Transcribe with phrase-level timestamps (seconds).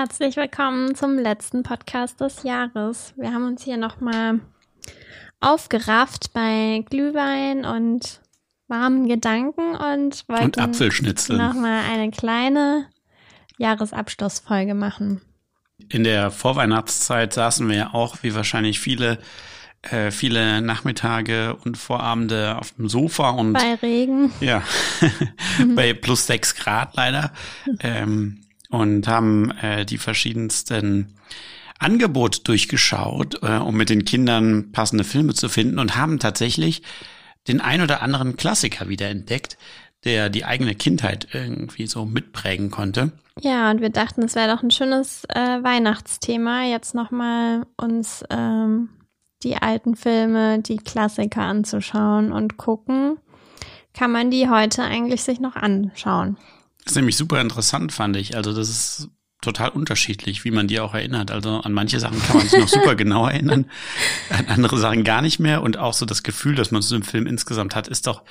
[0.00, 3.12] Herzlich willkommen zum letzten Podcast des Jahres.
[3.18, 4.40] Wir haben uns hier nochmal
[5.40, 8.22] aufgerafft bei Glühwein und
[8.66, 11.36] warmen Gedanken und wollten Und Apfelschnitzel.
[11.36, 12.86] nochmal eine kleine
[13.58, 15.20] Jahresabschlussfolge machen.
[15.90, 19.18] In der Vorweihnachtszeit saßen wir ja auch, wie wahrscheinlich viele,
[19.82, 24.32] äh, viele Nachmittage und Vorabende auf dem Sofa und Bei Regen.
[24.40, 24.62] ja,
[25.76, 27.34] bei plus sechs Grad leider.
[27.80, 31.14] Ähm, und haben äh, die verschiedensten
[31.78, 36.82] Angebote durchgeschaut, äh, um mit den Kindern passende Filme zu finden und haben tatsächlich
[37.48, 39.56] den ein oder anderen Klassiker wieder entdeckt,
[40.04, 43.12] der die eigene Kindheit irgendwie so mitprägen konnte.
[43.40, 48.90] Ja, und wir dachten, es wäre doch ein schönes äh, Weihnachtsthema, jetzt nochmal uns ähm,
[49.42, 53.16] die alten Filme, die Klassiker anzuschauen und gucken,
[53.94, 56.36] kann man die heute eigentlich sich noch anschauen.
[56.90, 58.36] Das ist nämlich super interessant, fand ich.
[58.36, 59.10] Also das ist
[59.40, 61.30] total unterschiedlich, wie man die auch erinnert.
[61.30, 63.66] Also an manche Sachen kann man sich noch super genau erinnern,
[64.30, 65.62] an andere Sachen gar nicht mehr.
[65.62, 68.24] Und auch so das Gefühl, dass man zu dem Film insgesamt hat, ist doch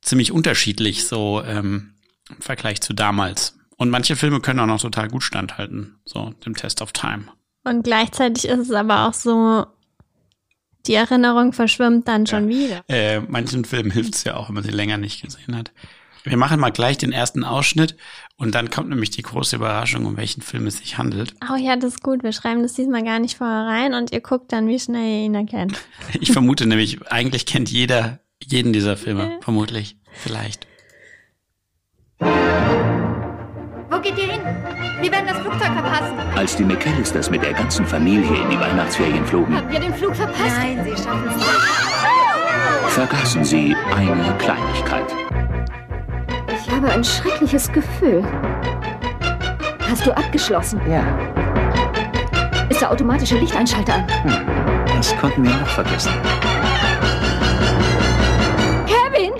[0.00, 1.96] ziemlich unterschiedlich so ähm,
[2.30, 3.58] im Vergleich zu damals.
[3.76, 7.24] Und manche Filme können auch noch total gut standhalten, so dem Test of Time.
[7.64, 9.66] Und gleichzeitig ist es aber auch so,
[10.86, 12.82] die Erinnerung verschwimmt dann schon wieder.
[12.88, 15.72] Äh, manchen Filmen hilft es ja auch, wenn man sie länger nicht gesehen hat.
[16.24, 17.96] Wir machen mal gleich den ersten Ausschnitt
[18.36, 21.34] und dann kommt nämlich die große Überraschung, um welchen Film es sich handelt.
[21.50, 22.22] Oh ja, das ist gut.
[22.22, 25.24] Wir schreiben das diesmal gar nicht vorher rein und ihr guckt dann, wie schnell ihr
[25.26, 25.78] ihn erkennt.
[26.20, 30.66] Ich vermute nämlich, eigentlich kennt jeder jeden dieser Filme, vermutlich, vielleicht.
[33.90, 34.40] Wo geht ihr hin?
[35.00, 36.18] Wir werden das Flugzeug verpassen.
[36.36, 40.14] Als die McAllisters mit der ganzen Familie in die Weihnachtsferien flogen, Haben wir den Flug
[40.14, 40.56] verpasst?
[40.56, 41.48] Nein, sie schaffen es nicht.
[42.90, 45.27] vergaßen sie eine Kleinigkeit.
[46.68, 48.22] Ich habe ein schreckliches Gefühl.
[49.88, 50.80] Hast du abgeschlossen?
[50.88, 51.02] Ja,
[52.68, 54.06] Ist der automatische Lichteinschalter an?
[54.96, 56.12] das konnten wir auch vergessen.
[58.86, 59.32] Kevin!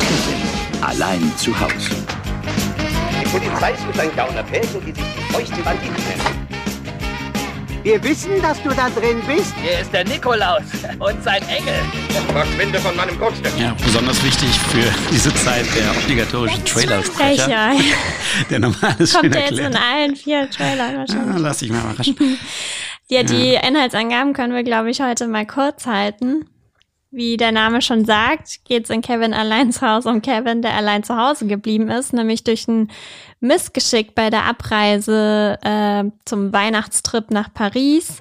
[0.00, 1.90] Kevin, allein zu Hause.
[3.22, 6.25] Die Polizei sucht ein Gauner Pärchen, die sich die feuchten Banditen nennen.
[7.86, 9.54] Wir wissen, dass du da drin bist.
[9.62, 10.64] Hier ist der Nikolaus
[10.98, 11.72] und sein Engel.
[12.32, 13.52] Verschwinde von meinem Grundstück.
[13.56, 17.74] Ja, besonders wichtig für diese Zeit der obligatorische Trailersprecher,
[18.50, 19.84] der normales schön Kommt der jetzt in erklärt.
[19.84, 21.36] allen vier Trailern wahrscheinlich.
[21.36, 22.16] Ah, lass dich mal überraschen.
[23.08, 26.44] Ja, die Inhaltsangaben können wir, glaube ich, heute mal kurz halten.
[27.10, 31.02] Wie der Name schon sagt, geht's in Kevin allein zu Hause um Kevin, der allein
[31.02, 32.90] zu Hause geblieben ist, nämlich durch ein
[33.40, 38.20] Missgeschick bei der Abreise äh, zum Weihnachtstrip nach Paris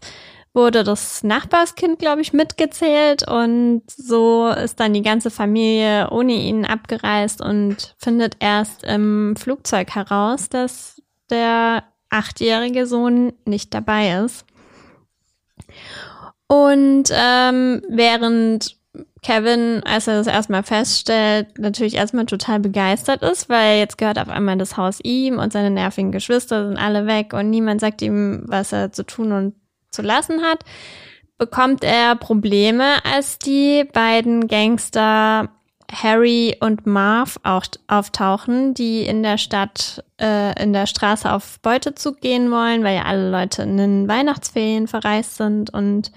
[0.56, 6.66] wurde das Nachbarskind, glaube ich, mitgezählt und so ist dann die ganze Familie ohne ihn
[6.66, 14.46] abgereist und findet erst im Flugzeug heraus, dass der achtjährige Sohn nicht dabei ist.
[16.48, 18.78] Und ähm, während
[19.24, 24.30] Kevin, als er das erstmal feststellt, natürlich erstmal total begeistert ist, weil jetzt gehört auf
[24.30, 28.44] einmal das Haus ihm und seine nervigen Geschwister sind alle weg und niemand sagt ihm,
[28.46, 29.56] was er zu tun und
[29.90, 30.64] zu lassen hat,
[31.38, 35.50] bekommt er Probleme, als die beiden Gangster
[36.04, 42.22] Harry und Marv auch auftauchen, die in der Stadt, äh, in der Straße auf Beutezug
[42.22, 46.12] gehen wollen, weil ja alle Leute in den Weihnachtsferien verreist sind und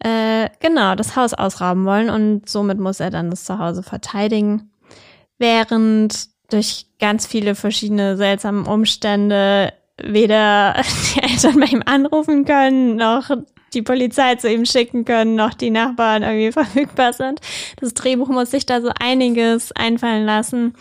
[0.00, 4.70] äh, genau das Haus ausrauben wollen und somit muss er dann das Zuhause verteidigen,
[5.38, 10.74] während durch ganz viele verschiedene seltsame Umstände weder
[11.14, 13.30] die Eltern bei ihm anrufen können, noch
[13.74, 17.40] die Polizei zu ihm schicken können, noch die Nachbarn irgendwie verfügbar sind.
[17.80, 20.74] Das Drehbuch muss sich da so einiges einfallen lassen.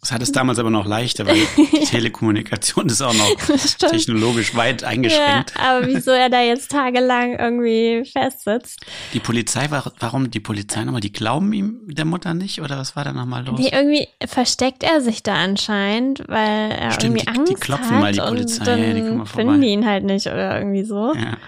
[0.00, 3.34] Das hat es damals aber noch leichter, weil die Telekommunikation ist auch noch
[3.78, 5.54] technologisch weit Ja, eingeschränkt.
[5.58, 8.84] aber wieso er da jetzt tagelang irgendwie festsitzt?
[9.14, 11.00] Die Polizei, war, warum die Polizei nochmal?
[11.00, 12.60] Die glauben ihm der Mutter nicht?
[12.60, 13.58] Oder was war da nochmal los?
[13.58, 17.90] Nee, irgendwie versteckt er sich da anscheinend, weil er Stimmt, irgendwie die- Angst die klopfen
[17.92, 18.92] hat mal die und Polizei, dann ja,
[19.22, 21.14] die finden die ihn halt nicht oder irgendwie so.
[21.14, 21.38] ja.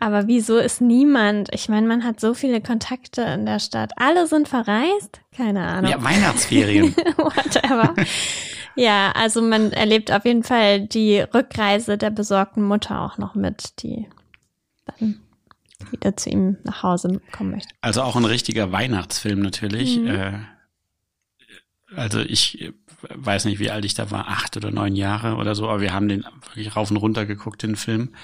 [0.00, 1.48] Aber wieso ist niemand?
[1.52, 3.92] Ich meine, man hat so viele Kontakte in der Stadt.
[3.96, 5.20] Alle sind verreist?
[5.36, 5.90] Keine Ahnung.
[5.90, 6.94] ja, Weihnachtsferien.
[7.16, 7.94] Whatever.
[8.76, 13.82] ja, also man erlebt auf jeden Fall die Rückreise der besorgten Mutter auch noch mit,
[13.82, 14.06] die
[14.86, 15.20] dann
[15.90, 17.74] wieder zu ihm nach Hause kommen möchte.
[17.80, 19.98] Also auch ein richtiger Weihnachtsfilm natürlich.
[19.98, 20.38] Äh,
[21.96, 22.72] also ich
[23.08, 25.92] weiß nicht, wie alt ich da war, acht oder neun Jahre oder so, aber wir
[25.92, 28.14] haben den wirklich rauf und runter geguckt, den Film.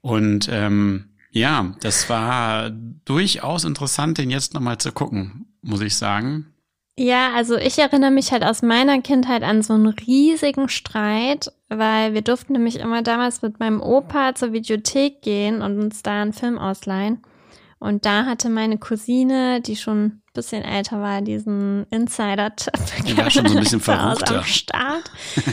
[0.00, 6.54] Und ähm, ja, das war durchaus interessant, den jetzt nochmal zu gucken, muss ich sagen.
[6.98, 12.12] Ja, also ich erinnere mich halt aus meiner Kindheit an so einen riesigen Streit, weil
[12.12, 16.32] wir durften nämlich immer damals mit meinem Opa zur Videothek gehen und uns da einen
[16.32, 17.22] Film ausleihen.
[17.78, 22.72] Und da hatte meine Cousine, die schon ein bisschen älter war, diesen Insider-Tipp.
[23.06, 24.38] Die war schon so ein bisschen verruchter.
[24.38, 25.10] am Start.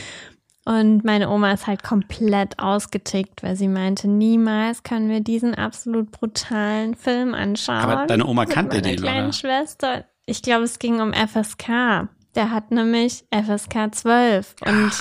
[0.67, 6.09] Und meine Oma ist halt komplett ausgetickt, weil sie meinte, niemals können wir diesen absolut
[6.09, 7.77] brutalen Film anschauen.
[7.77, 9.31] Aber deine Oma kannte den, oder?
[9.31, 10.05] Schwester.
[10.25, 12.09] Ich glaube, es ging um FSK.
[12.33, 14.55] Der hat nämlich FSK 12.
[14.65, 14.91] Und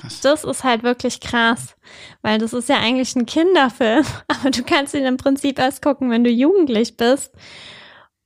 [0.00, 0.20] krass.
[0.22, 1.76] das ist halt wirklich krass,
[2.22, 6.10] weil das ist ja eigentlich ein Kinderfilm, aber du kannst ihn im Prinzip erst gucken,
[6.10, 7.34] wenn du jugendlich bist.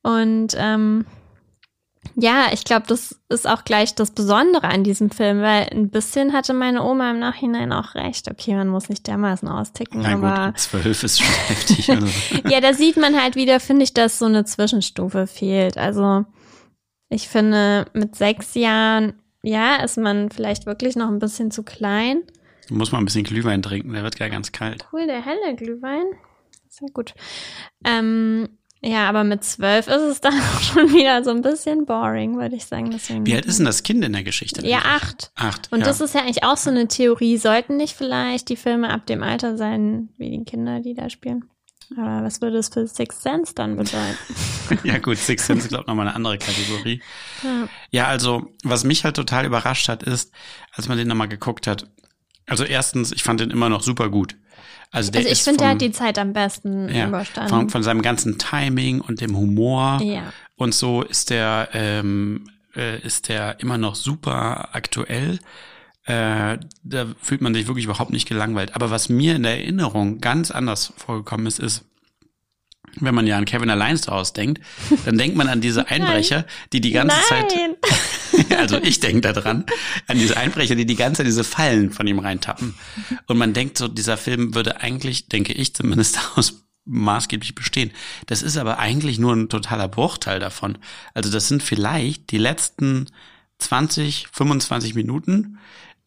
[0.02, 1.06] Und ähm,
[2.16, 6.32] ja, ich glaube, das ist auch gleich das Besondere an diesem Film, weil ein bisschen
[6.32, 8.30] hatte meine Oma im Nachhinein auch recht.
[8.30, 11.90] Okay, man muss nicht dermaßen austicken, Na aber gut, zwölf ist schon heftig.
[11.90, 12.06] Also.
[12.48, 15.76] ja, da sieht man halt wieder, finde ich, dass so eine Zwischenstufe fehlt.
[15.76, 16.24] Also
[17.08, 22.22] ich finde, mit sechs Jahren, ja, ist man vielleicht wirklich noch ein bisschen zu klein.
[22.70, 24.86] Muss mal ein bisschen Glühwein trinken, der wird gar ganz kalt.
[24.92, 26.04] Cool, der helle Glühwein.
[26.68, 27.14] Sehr gut.
[27.84, 28.48] Ähm,
[28.84, 32.56] ja, aber mit zwölf ist es dann auch schon wieder so ein bisschen boring, würde
[32.56, 32.90] ich sagen.
[32.90, 34.66] Deswegen, Wie alt ist denn das Kind in der Geschichte?
[34.66, 35.32] Ja, acht.
[35.34, 35.72] Acht.
[35.72, 35.86] Und ja.
[35.86, 37.38] das ist ja eigentlich auch so eine Theorie.
[37.38, 41.46] Sollten nicht vielleicht die Filme ab dem Alter sein, wie die Kinder, die da spielen?
[41.96, 44.16] Aber was würde es für Sixth Sense dann bedeuten?
[44.84, 47.02] ja gut, Six Sense ist glaube ich nochmal eine andere Kategorie.
[47.42, 47.68] Ja.
[47.90, 50.32] Ja, also was mich halt total überrascht hat, ist,
[50.72, 51.86] als man den nochmal geguckt hat.
[52.46, 54.36] Also erstens, ich fand den immer noch super gut.
[54.94, 57.50] Also der Also ich finde, der hat die Zeit am besten ja, überstanden.
[57.50, 60.32] von, von seinem ganzen Timing und dem Humor Ja.
[60.56, 65.38] und so ist der ähm, äh, ist der immer noch super aktuell.
[66.04, 68.74] Äh, da fühlt man sich wirklich überhaupt nicht gelangweilt.
[68.74, 71.84] Aber was mir in der Erinnerung ganz anders vorgekommen ist, ist,
[73.00, 74.60] wenn man ja an Kevin allein zu Hause denkt,
[75.06, 77.74] dann denkt man an diese Einbrecher, die die ganze Zeit Nein.
[78.64, 79.64] also ich denke da dran,
[80.06, 82.74] an diese Einbrecher, die die ganze Zeit diese Fallen von ihm reintappen.
[83.26, 87.90] Und man denkt so, dieser Film würde eigentlich, denke ich zumindest, aus maßgeblich bestehen.
[88.26, 90.78] Das ist aber eigentlich nur ein totaler Bruchteil davon.
[91.14, 93.06] Also das sind vielleicht die letzten
[93.58, 95.58] 20, 25 Minuten,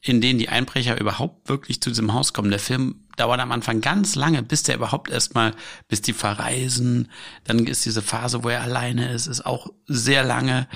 [0.01, 2.51] in denen die Einbrecher überhaupt wirklich zu diesem Haus kommen.
[2.51, 5.54] Der Film dauert am Anfang ganz lange, bis der überhaupt erstmal,
[5.88, 7.09] bis die verreisen.
[7.44, 10.68] Dann ist diese Phase, wo er alleine ist, ist auch sehr lange.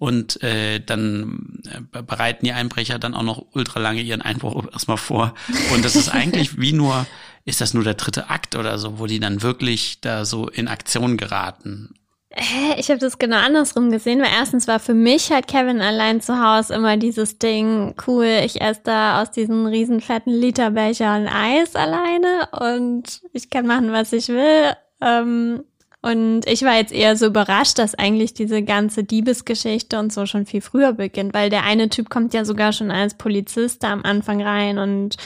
[0.00, 4.96] Und äh, dann äh, bereiten die Einbrecher dann auch noch ultra lange ihren Einbruch erstmal
[4.96, 5.34] vor.
[5.74, 7.06] Und das ist eigentlich wie nur,
[7.44, 10.68] ist das nur der dritte Akt oder so, wo die dann wirklich da so in
[10.68, 11.94] Aktion geraten.
[12.32, 16.22] Hä, ich habe das genau andersrum gesehen, weil erstens war für mich halt Kevin allein
[16.22, 21.76] zu Hause immer dieses Ding, cool, ich esse da aus diesen riesen fetten Literbechern Eis
[21.76, 24.72] alleine und ich kann machen, was ich will.
[25.02, 25.62] Ähm,
[26.02, 30.46] und ich war jetzt eher so überrascht, dass eigentlich diese ganze Diebesgeschichte und so schon
[30.46, 34.02] viel früher beginnt, weil der eine Typ kommt ja sogar schon als Polizist da am
[34.04, 35.16] Anfang rein und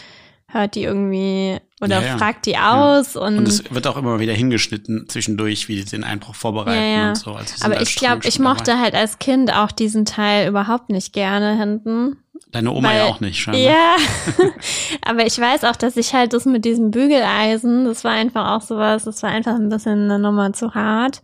[0.48, 2.18] hört die irgendwie oder Ja, ja.
[2.18, 6.04] fragt die aus und, Und es wird auch immer wieder hingeschnitten zwischendurch, wie die den
[6.04, 7.08] Einbruch vorbereiten Ja, ja.
[7.10, 7.32] und so.
[7.32, 8.80] Also Aber ich glaube, ich mochte dabei.
[8.82, 12.16] halt als Kind auch diesen Teil überhaupt nicht gerne hinten.
[12.52, 13.60] Deine Oma weil- ja auch nicht, scheinbar.
[13.62, 13.96] Ja,
[15.02, 18.62] aber ich weiß auch, dass ich halt das mit diesem Bügeleisen, das war einfach auch
[18.62, 21.20] sowas, das war einfach ein bisschen eine Nummer zu hart.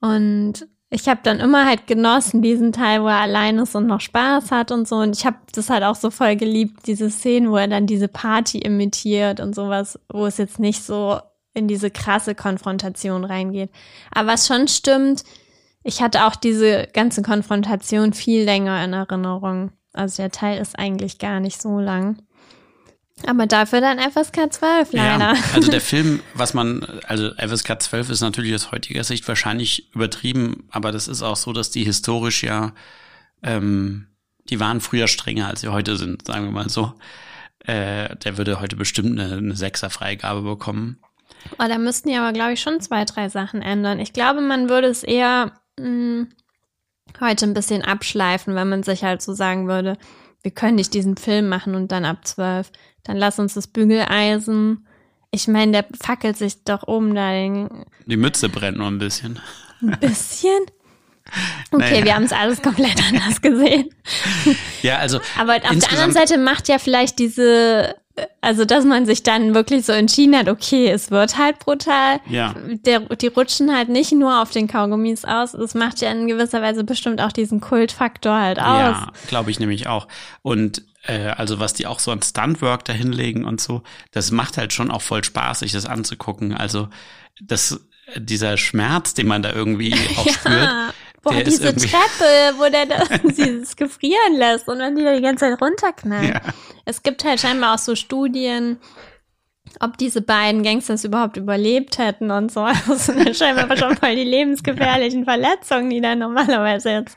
[0.00, 4.00] Und ich habe dann immer halt genossen, diesen Teil, wo er allein ist und noch
[4.00, 4.96] Spaß hat und so.
[4.96, 8.06] Und ich habe das halt auch so voll geliebt, diese Szenen, wo er dann diese
[8.06, 11.18] Party imitiert und sowas, wo es jetzt nicht so
[11.52, 13.70] in diese krasse Konfrontation reingeht.
[14.12, 15.24] Aber was schon stimmt,
[15.82, 19.72] ich hatte auch diese ganze Konfrontation viel länger in Erinnerung.
[19.92, 22.18] Also der Teil ist eigentlich gar nicht so lang.
[23.26, 25.34] Aber dafür dann FSK 12 leider.
[25.34, 29.94] Ja, also der Film, was man, also FSK 12 ist natürlich aus heutiger Sicht wahrscheinlich
[29.94, 32.72] übertrieben, aber das ist auch so, dass die historisch ja,
[33.42, 34.08] ähm,
[34.50, 36.92] die waren früher strenger, als sie heute sind, sagen wir mal so.
[37.60, 40.98] Äh, der würde heute bestimmt eine, eine Sechser-Freigabe bekommen.
[41.52, 44.00] Oh, da müssten die aber, glaube ich, schon zwei, drei Sachen ändern.
[44.00, 46.26] Ich glaube, man würde es eher mh,
[47.20, 49.96] heute ein bisschen abschleifen, wenn man sich halt so sagen würde,
[50.42, 52.70] wir können nicht diesen Film machen und dann ab zwölf.
[53.04, 54.86] Dann lass uns das Bügeleisen.
[55.30, 57.30] Ich meine, der fackelt sich doch oben da
[58.06, 59.40] Die Mütze brennt nur ein bisschen.
[59.82, 60.60] ein bisschen.
[61.72, 62.04] Okay, Naja.
[62.04, 63.88] wir haben es alles komplett anders gesehen.
[64.82, 67.96] Ja, also Aber auf der anderen Seite macht ja vielleicht diese,
[68.42, 72.20] also dass man sich dann wirklich so entschieden hat, okay, es wird halt brutal.
[72.28, 72.54] Ja.
[72.84, 75.52] Der, die rutschen halt nicht nur auf den Kaugummis aus.
[75.52, 78.66] Das macht ja in gewisser Weise bestimmt auch diesen Kultfaktor halt aus.
[78.66, 80.06] Ja, glaube ich nämlich auch.
[80.42, 84.56] Und äh, also was die auch so an Stuntwork da hinlegen und so, das macht
[84.56, 86.54] halt schon auch voll Spaß, sich das anzugucken.
[86.54, 86.88] Also
[87.40, 87.80] das,
[88.16, 90.70] dieser Schmerz, den man da irgendwie auch spürt,
[91.24, 95.22] Boah, Der diese Treppe, wo der da dieses gefrieren lässt und dann die da die
[95.22, 96.34] ganze Zeit runterknallt.
[96.34, 96.40] Ja.
[96.84, 98.78] Es gibt halt scheinbar auch so Studien,
[99.80, 102.68] ob diese beiden Gangsters überhaupt überlebt hätten und so.
[102.86, 107.16] Das sind dann scheinbar schon voll die lebensgefährlichen Verletzungen, die dann normalerweise jetzt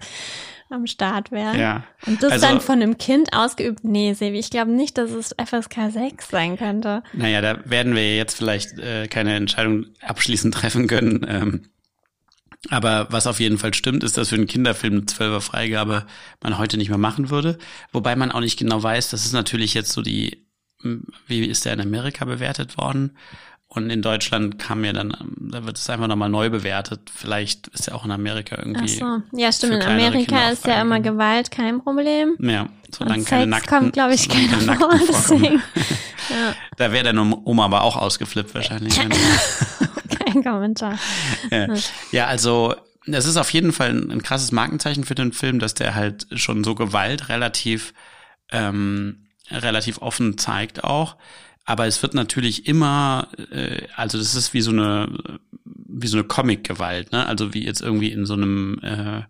[0.69, 1.59] am Start wären.
[1.59, 1.83] Ja.
[2.05, 3.83] Und das Also- dann von einem Kind ausgeübt?
[3.83, 7.03] Nee, Sevi, ich glaube nicht, dass es FSK 6 sein könnte.
[7.13, 11.25] Naja, da werden wir jetzt vielleicht äh, keine Entscheidung abschließend treffen können.
[11.27, 11.61] Ähm,
[12.69, 16.05] aber was auf jeden Fall stimmt, ist, dass für einen Kinderfilm eine 12er Freigabe
[16.41, 17.57] man heute nicht mehr machen würde.
[17.91, 20.45] Wobei man auch nicht genau weiß, das ist natürlich jetzt so die,
[21.27, 23.15] wie ist der in Amerika bewertet worden?
[23.77, 27.11] Und in Deutschland kam ja dann, da wird es einfach nochmal neu bewertet.
[27.13, 28.87] Vielleicht ist ja auch in Amerika Ach irgendwie.
[28.87, 29.21] so.
[29.31, 29.75] Ja, stimmt.
[29.75, 30.99] In Amerika ist ja immer.
[30.99, 32.35] Gewalt kein Problem.
[32.39, 34.75] Ja, solange keine Sex nackten, kommt, glaube ich, keine vor.
[34.75, 35.01] vorkommen.
[35.07, 35.61] Deswegen
[36.77, 38.99] Da wäre dann Oma aber auch ausgeflippt wahrscheinlich.
[40.25, 40.97] kein Kommentar.
[41.51, 41.67] Ja.
[42.11, 45.75] ja, also es ist auf jeden Fall ein, ein krasses Markenzeichen für den Film, dass
[45.75, 47.93] der halt schon so Gewalt relativ
[48.51, 51.15] ähm, relativ offen zeigt auch.
[51.67, 55.09] Aber es wird natürlich immer, äh, also das ist wie so eine
[55.99, 57.25] wie so eine Comic-Gewalt, ne?
[57.27, 59.23] Also wie jetzt irgendwie in so einem äh,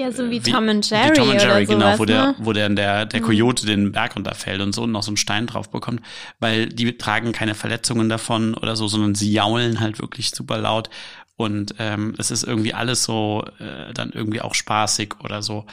[0.00, 2.04] Ja, so wie, wie- Tom and Jerry, wie Tom and Jerry, oder sowas, genau, wo
[2.04, 2.34] der, ne?
[2.38, 5.46] wo der, der, der Coyote den Berg runterfällt und so und noch so einen Stein
[5.46, 6.00] drauf bekommt,
[6.40, 10.90] weil die tragen keine Verletzungen davon oder so, sondern sie jaulen halt wirklich super laut
[11.36, 15.64] und ähm, es ist irgendwie alles so äh, dann irgendwie auch spaßig oder so.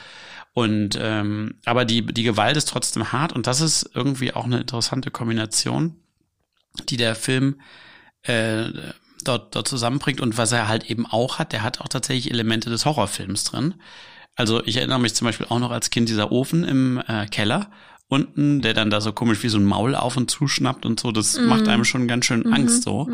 [0.54, 4.60] Und ähm, aber die, die Gewalt ist trotzdem hart und das ist irgendwie auch eine
[4.60, 5.96] interessante Kombination,
[6.88, 7.60] die der Film
[8.22, 8.64] äh,
[9.24, 12.68] dort, dort zusammenbringt und was er halt eben auch hat, der hat auch tatsächlich Elemente
[12.68, 13.74] des Horrorfilms drin.
[14.34, 17.70] Also ich erinnere mich zum Beispiel auch noch als Kind dieser Ofen im äh, Keller
[18.12, 21.12] unten, der dann da so komisch wie so ein Maul auf und zuschnappt und so,
[21.12, 23.08] das macht einem schon ganz schön Angst so.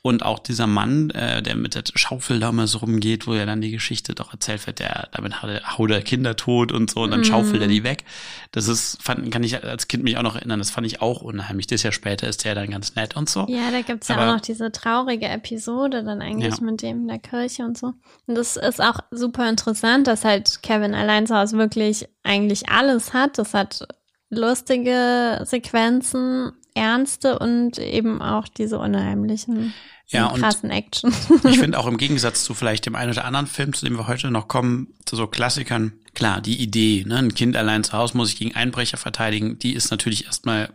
[0.00, 3.44] Und auch dieser Mann, äh, der mit der Schaufel da mal so rumgeht, wo ja
[3.44, 6.88] dann die Geschichte doch erzählt wird, der damit haut er, haut er Kinder tot und
[6.90, 8.04] so und dann schaufelt er die weg.
[8.52, 11.20] Das ist, fand, kann ich als Kind mich auch noch erinnern, das fand ich auch
[11.20, 11.66] unheimlich.
[11.66, 13.44] Das Jahr später ist der dann ganz nett und so.
[13.48, 16.64] Ja, da gibt's ja Aber- auch noch diese traurige Episode dann eigentlich Ja.
[16.64, 17.92] mit dem in der Kirche und so.
[18.26, 23.12] Und das ist auch super interessant, dass halt Kevin allein zu Hause wirklich eigentlich alles
[23.12, 23.36] hat.
[23.36, 23.86] Das hat
[24.30, 29.74] lustige Sequenzen, ernste und eben auch diese unheimlichen,
[30.08, 31.12] Ja, krassen Action.
[31.44, 34.06] Ich finde auch im Gegensatz zu vielleicht dem einen oder anderen Film, zu dem wir
[34.06, 38.16] heute noch kommen, zu so Klassikern, klar, die Idee, ne, ein Kind allein zu Hause
[38.16, 40.70] muss sich gegen Einbrecher verteidigen, die ist natürlich erstmal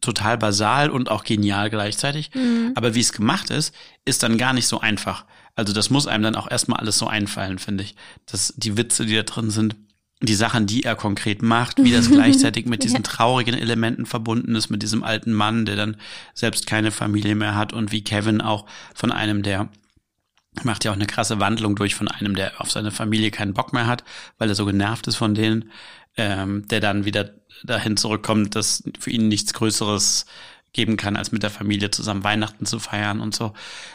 [0.00, 2.30] total basal und auch genial gleichzeitig.
[2.74, 3.74] Aber wie es gemacht ist,
[4.04, 5.24] ist dann gar nicht so einfach.
[5.56, 7.94] Also das muss einem dann auch erstmal alles so einfallen, finde ich.
[8.26, 9.76] Dass die Witze, die da drin sind,
[10.22, 14.70] die Sachen, die er konkret macht, wie das gleichzeitig mit diesen traurigen Elementen verbunden ist,
[14.70, 15.96] mit diesem alten Mann, der dann
[16.34, 19.68] selbst keine Familie mehr hat und wie Kevin auch von einem, der
[20.62, 23.72] macht ja auch eine krasse Wandlung durch von einem, der auf seine Familie keinen Bock
[23.72, 24.04] mehr hat,
[24.38, 25.70] weil er so genervt ist von denen,
[26.16, 27.30] ähm, der dann wieder
[27.64, 30.26] dahin zurückkommt, dass für ihn nichts Größeres
[30.72, 33.52] geben kann, als mit der Familie zusammen Weihnachten zu feiern und so.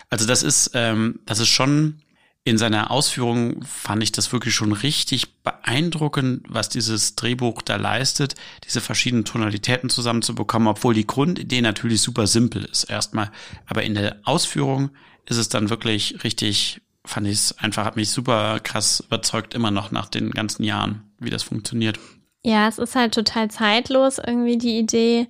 [0.09, 2.01] Also das ist, ähm, das ist schon
[2.49, 8.35] in seiner Ausführung fand ich das wirklich schon richtig beeindruckend, was dieses Drehbuch da leistet,
[8.65, 13.31] diese verschiedenen Tonalitäten zusammenzubekommen, obwohl die Grundidee natürlich super simpel ist erstmal.
[13.67, 14.89] Aber in der Ausführung
[15.25, 19.71] ist es dann wirklich richtig, fand ich es einfach, hat mich super krass überzeugt, immer
[19.71, 21.99] noch nach den ganzen Jahren, wie das funktioniert.
[22.43, 25.27] Ja, es ist halt total zeitlos irgendwie die Idee.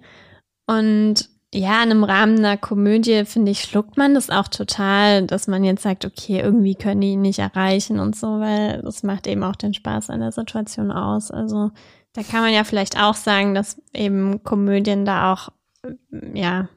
[0.68, 5.48] Und ja, in einem Rahmen einer Komödie, finde ich, schluckt man das auch total, dass
[5.48, 9.26] man jetzt sagt, okay, irgendwie können die ihn nicht erreichen und so, weil das macht
[9.26, 11.32] eben auch den Spaß an der Situation aus.
[11.32, 11.72] Also
[12.14, 15.50] da kann man ja vielleicht auch sagen, dass eben Komödien da auch,
[15.84, 16.70] äh, ja,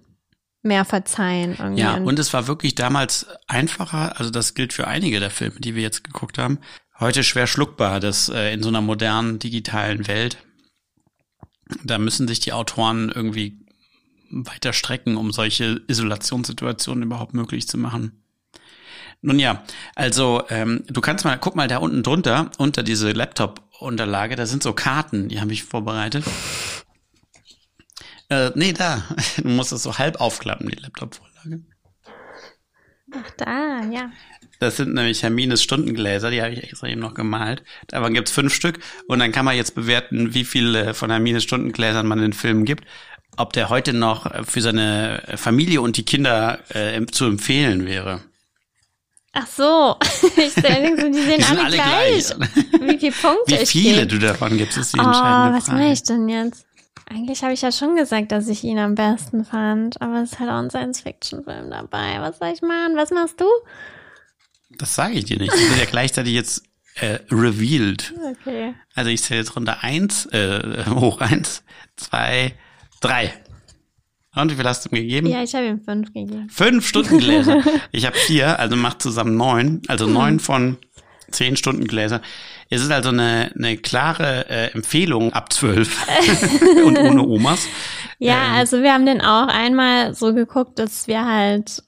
[0.62, 1.56] mehr verzeihen.
[1.58, 1.82] Irgendwie.
[1.82, 5.74] Ja, und es war wirklich damals einfacher, also das gilt für einige der Filme, die
[5.74, 6.60] wir jetzt geguckt haben,
[6.98, 10.38] heute schwer schluckbar, das äh, in so einer modernen digitalen Welt.
[11.84, 13.61] Da müssen sich die Autoren irgendwie
[14.32, 18.22] weiter strecken, um solche Isolationssituationen überhaupt möglich zu machen.
[19.20, 19.62] Nun ja,
[19.94, 24.64] also ähm, du kannst mal, guck mal da unten drunter, unter diese Laptop-Unterlage, da sind
[24.64, 26.24] so Karten, die habe ich vorbereitet.
[28.28, 29.04] Äh, nee, da.
[29.36, 31.62] Du musst es so halb aufklappen, die Laptop-Vorlage.
[33.14, 34.10] Ach, da, ja.
[34.58, 37.64] Das sind nämlich Hermines Stundengläser, die habe ich extra eben noch gemalt.
[37.88, 42.06] Davon gibt's fünf Stück und dann kann man jetzt bewerten, wie viele von Hermines Stundengläsern
[42.06, 42.84] man in den Filmen gibt.
[43.36, 48.20] Ob der heute noch für seine Familie und die Kinder äh, zu empfehlen wäre.
[49.32, 49.96] Ach so,
[50.36, 52.30] ich denke, die sehen Die sind alle, alle gleich.
[52.80, 55.78] Wie viele Punkte Wie viele du davon gibst, ist die Oh, entscheidende was Frage.
[55.80, 56.66] mache ich denn jetzt?
[57.08, 60.38] Eigentlich habe ich ja schon gesagt, dass ich ihn am besten fand, aber es ist
[60.38, 62.16] halt auch ein Science-Fiction-Film dabei.
[62.20, 62.96] Was soll ich machen?
[62.96, 63.46] Was machst du?
[64.70, 65.52] Das sage ich dir nicht.
[65.54, 66.62] Ich will ja gleichzeitig jetzt
[66.96, 68.12] äh, revealed.
[68.40, 68.74] Okay.
[68.94, 71.64] Also ich zähle jetzt runter eins, äh, hoch eins,
[71.96, 72.54] zwei,
[73.02, 73.32] drei.
[74.34, 75.26] Und wie viel hast du ihm gegeben?
[75.26, 76.48] Ja, ich habe ihm fünf gegeben.
[76.48, 77.62] Fünf Stundengläser.
[77.92, 79.82] Ich habe vier, also macht zusammen neun.
[79.88, 80.78] Also neun von
[81.30, 82.22] zehn Stundengläser.
[82.70, 86.06] Es ist also eine, eine klare äh, Empfehlung ab zwölf
[86.84, 87.66] und ohne Omas.
[88.18, 88.54] Ja, Ähm.
[88.54, 91.82] also wir haben den auch einmal so geguckt, dass wir halt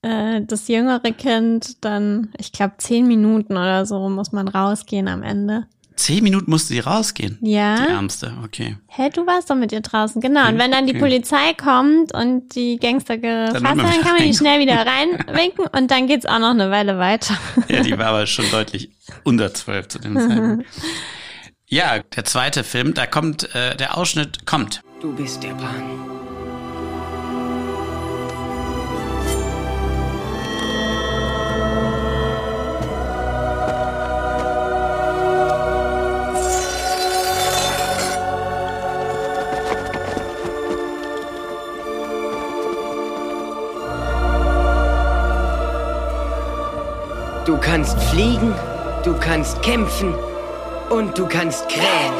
[0.00, 5.22] äh, das jüngere Kind dann, ich glaube, zehn Minuten oder so muss man rausgehen am
[5.22, 5.66] Ende.
[5.96, 7.38] Zehn Minuten musste sie rausgehen.
[7.40, 7.76] Ja.
[7.76, 8.76] Die Ärmste, okay.
[8.88, 10.48] Hä, du warst doch mit ihr draußen, genau.
[10.48, 11.00] Und wenn dann die Okay.
[11.00, 16.06] Polizei kommt und die Gangster gefasst haben, kann man die schnell wieder reinwinken und dann
[16.08, 17.36] geht's auch noch eine Weile weiter.
[17.68, 18.90] Ja, die war aber schon deutlich
[19.22, 20.66] unter zwölf zu dem Zeitpunkt.
[21.66, 24.82] Ja, der zweite Film, da kommt, äh, der Ausschnitt kommt.
[25.00, 26.13] Du bist der Pan.
[47.44, 48.54] Du kannst fliegen,
[49.04, 50.14] du kannst kämpfen
[50.88, 52.14] und du kannst krähen.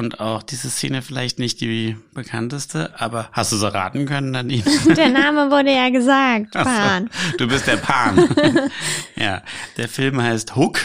[0.00, 4.64] Und auch diese Szene vielleicht nicht die bekannteste, aber hast du so raten können, Nadine?
[4.96, 7.10] Der Name wurde ja gesagt, Ach so, Pan.
[7.36, 8.16] Du bist der Pan.
[9.16, 9.42] ja,
[9.76, 10.80] der Film heißt Hook.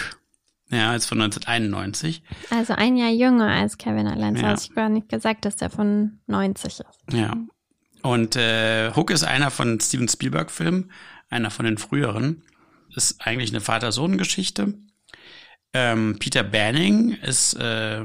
[0.69, 2.23] Ja, ist von 1991.
[2.49, 4.35] Also ein Jahr jünger als Kevin allein.
[4.35, 4.49] Ja.
[4.49, 4.53] Ja.
[4.55, 6.83] Ich gar nicht gesagt, dass der von 90 ist.
[7.13, 7.37] Ja.
[8.01, 10.91] Und äh, Hook ist einer von Steven Spielberg-Filmen,
[11.29, 12.43] einer von den früheren.
[12.93, 14.73] Ist eigentlich eine Vater-Sohn-Geschichte.
[15.73, 18.03] Ähm, Peter Banning ist äh,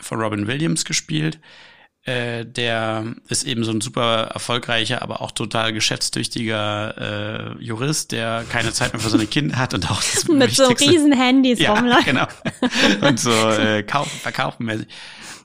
[0.00, 1.38] von Robin Williams gespielt.
[2.06, 8.44] Äh, der ist eben so ein super erfolgreicher, aber auch total geschäftstüchtiger äh, Jurist, der
[8.50, 11.72] keine Zeit mehr für seine Kinder hat und auch das Mit so riesen Handys ja,
[11.72, 12.04] rumläuft.
[12.04, 12.26] genau.
[13.08, 14.88] Und so äh, kaufen, verkaufen mäßig.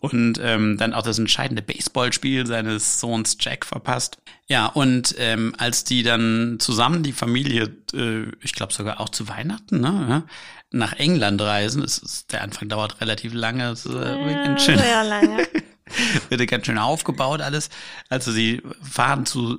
[0.01, 4.17] Und ähm, dann auch das entscheidende Baseballspiel seines Sohns Jack verpasst.
[4.47, 9.27] Ja, und ähm, als die dann zusammen, die Familie, äh, ich glaube sogar auch zu
[9.27, 10.23] Weihnachten, ne,
[10.71, 14.77] nach England reisen, das ist, der Anfang dauert relativ lange, das ist, äh, ganz schön,
[14.77, 15.47] Sehr lange.
[16.29, 17.69] wird ganz schön aufgebaut alles.
[18.09, 19.57] Also sie fahren zu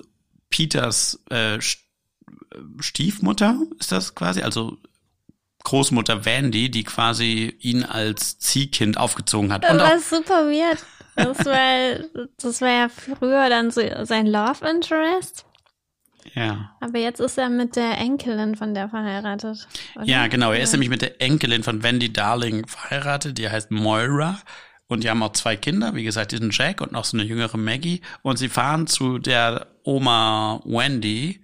[0.51, 1.79] Peters äh, St-
[2.81, 4.79] Stiefmutter, ist das quasi, also
[5.65, 9.65] Großmutter Vandy, die quasi ihn als Ziehkind aufgezogen hat.
[9.65, 10.79] Das Und war super weird.
[11.17, 15.45] Das war, das war ja früher dann so sein Love Interest.
[16.35, 16.75] Ja.
[16.81, 19.67] Aber jetzt ist er mit der Enkelin von der verheiratet.
[19.97, 20.05] oder?
[20.05, 20.53] ja, genau.
[20.53, 24.39] Er ist nämlich mit der Enkelin von Wendy Darling verheiratet, die heißt Moira.
[24.87, 27.57] Und die haben auch zwei Kinder, wie gesagt, diesen Jack und noch so eine jüngere
[27.57, 28.01] Maggie.
[28.23, 31.41] Und sie fahren zu der Oma Wendy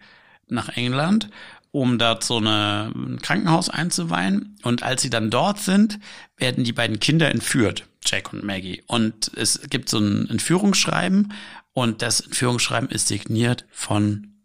[0.48, 1.30] nach England,
[1.70, 4.58] um dort so eine, ein Krankenhaus einzuweihen.
[4.64, 6.00] Und als sie dann dort sind,
[6.36, 8.82] werden die beiden Kinder entführt, Jack und Maggie.
[8.88, 11.32] Und es gibt so ein Entführungsschreiben
[11.72, 14.36] und das Entführungsschreiben ist signiert von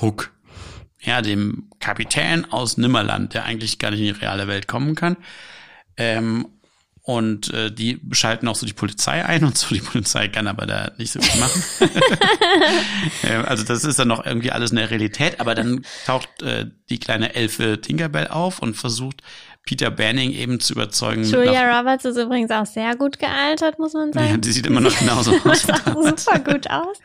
[0.00, 0.32] Hook.
[1.00, 5.16] Ja, dem Kapitän aus Nimmerland, der eigentlich gar nicht in die reale Welt kommen kann.
[5.96, 6.46] Ähm,
[7.06, 9.74] und äh, die schalten auch so die Polizei ein und so.
[9.74, 11.62] Die Polizei kann aber da nicht so viel machen.
[13.24, 15.40] Ähm, also das ist dann noch irgendwie alles in der Realität.
[15.40, 19.22] Aber dann taucht äh, die kleine Elfe Tinkerbell auf und versucht
[19.66, 21.24] Peter Banning eben zu überzeugen.
[21.24, 24.28] Julia Roberts ist übrigens auch sehr gut gealtert, muss man sagen.
[24.28, 25.62] ja, die sieht immer noch genauso aus.
[25.62, 26.98] super gut aus.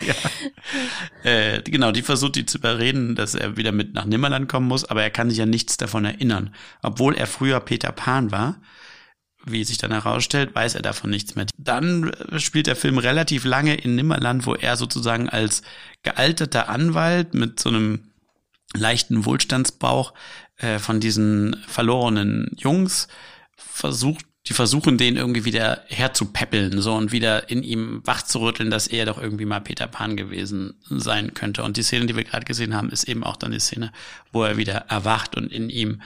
[1.23, 4.83] äh, genau, die versucht die zu überreden, dass er wieder mit nach Nimmerland kommen muss,
[4.83, 6.53] aber er kann sich ja nichts davon erinnern.
[6.83, 8.61] Obwohl er früher Peter Pan war,
[9.45, 11.45] wie sich dann herausstellt, weiß er davon nichts mehr.
[11.57, 15.61] Dann äh, spielt der Film relativ lange in Nimmerland, wo er sozusagen als
[16.03, 18.11] gealterter Anwalt mit so einem
[18.73, 20.13] leichten Wohlstandsbauch
[20.59, 23.07] äh, von diesen verlorenen Jungs
[23.55, 29.05] versucht, die versuchen, den irgendwie wieder herzupäppeln, so und wieder in ihm wachzurütteln, dass er
[29.05, 31.63] doch irgendwie mal Peter Pan gewesen sein könnte.
[31.63, 33.91] Und die Szene, die wir gerade gesehen haben, ist eben auch dann die Szene,
[34.31, 36.01] wo er wieder erwacht und in ihm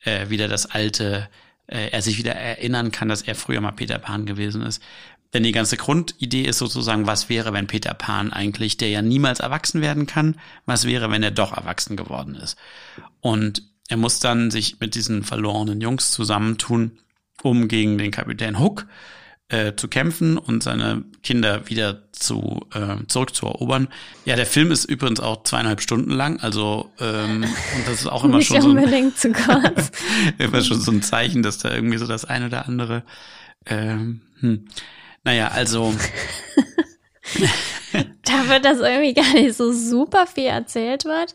[0.00, 1.28] äh, wieder das alte,
[1.66, 4.82] äh, er sich wieder erinnern kann, dass er früher mal Peter Pan gewesen ist.
[5.32, 9.40] Denn die ganze Grundidee ist sozusagen, was wäre, wenn Peter Pan eigentlich, der ja niemals
[9.40, 12.56] erwachsen werden kann, was wäre, wenn er doch erwachsen geworden ist.
[13.20, 16.98] Und er muss dann sich mit diesen verlorenen Jungs zusammentun,
[17.42, 18.86] um gegen den Kapitän Hook
[19.48, 23.88] äh, zu kämpfen und seine Kinder wieder zu äh, zurückzuerobern.
[24.24, 28.24] Ja, der Film ist übrigens auch zweieinhalb Stunden lang, also ähm, und das ist auch
[28.24, 29.92] immer Nicht schon so ein, unbedingt zu kurz.
[30.38, 33.04] immer schon so ein Zeichen, dass da irgendwie so das eine oder andere.
[33.66, 34.66] Ähm, hm.
[35.22, 35.94] Naja, also
[38.24, 41.34] da wird das irgendwie gar nicht so super viel erzählt wird.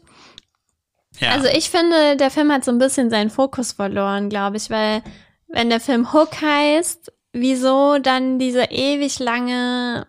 [1.20, 4.70] Ja, Also ich finde, der Film hat so ein bisschen seinen Fokus verloren, glaube ich,
[4.70, 5.04] weil
[5.48, 10.08] wenn der Film Hook heißt, wieso dann dieser ewig lange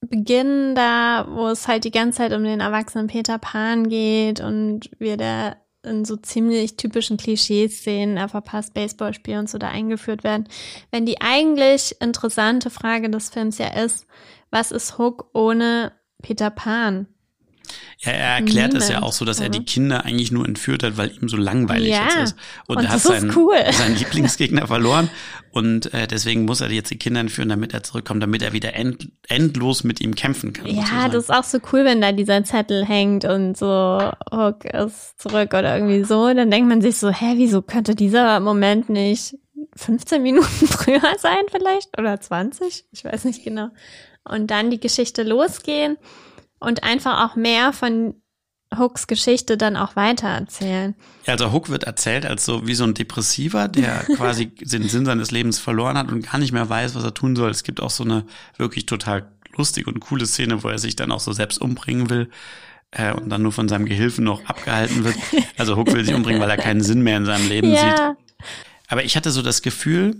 [0.00, 4.90] Beginn da, wo es halt die ganze Zeit um den erwachsenen Peter Pan geht und
[4.98, 10.48] wir da in so ziemlich typischen Klischeeszenen, er verpasst Baseballspiel und so da eingeführt werden.
[10.90, 14.06] Wenn die eigentlich interessante Frage des Films ja ist,
[14.50, 15.92] was ist Hook ohne
[16.22, 17.06] Peter Pan?
[17.98, 20.82] Ja, er erklärt es ja Niemand, auch so, dass er die Kinder eigentlich nur entführt
[20.82, 22.36] hat, weil ihm so langweilig Ja, jetzt ist.
[22.66, 23.56] Und, und er hat seinen, cool.
[23.72, 25.10] seinen Lieblingsgegner verloren
[25.56, 28.74] und äh, deswegen muss er jetzt die Kinder entführen, damit er zurückkommt, damit er wieder
[28.74, 30.66] end, endlos mit ihm kämpfen kann.
[30.66, 31.12] Ja, sozusagen.
[31.12, 33.66] das ist auch so cool, wenn da dieser Zettel hängt und so
[34.30, 36.32] Hook ist zurück oder irgendwie so.
[36.34, 39.36] Dann denkt man sich so, hä, wieso könnte dieser Moment nicht
[39.76, 41.98] 15 Minuten früher sein vielleicht?
[41.98, 42.84] Oder 20?
[42.92, 43.68] Ich weiß nicht genau.
[44.24, 45.96] Und dann die Geschichte losgehen
[46.58, 48.14] und einfach auch mehr von
[48.76, 50.94] Hooks Geschichte dann auch weitererzählen.
[51.24, 55.06] Ja, also Hook wird erzählt als so wie so ein Depressiver, der quasi den Sinn
[55.06, 57.50] seines Lebens verloren hat und gar nicht mehr weiß, was er tun soll.
[57.50, 58.24] Es gibt auch so eine
[58.56, 62.28] wirklich total lustige und coole Szene, wo er sich dann auch so selbst umbringen will
[62.90, 65.16] äh, und dann nur von seinem Gehilfen noch abgehalten wird.
[65.56, 67.78] Also Hook will sich umbringen, weil er keinen Sinn mehr in seinem Leben sieht.
[67.78, 68.16] Ja,
[68.88, 70.16] Aber ich hatte so das Gefühl,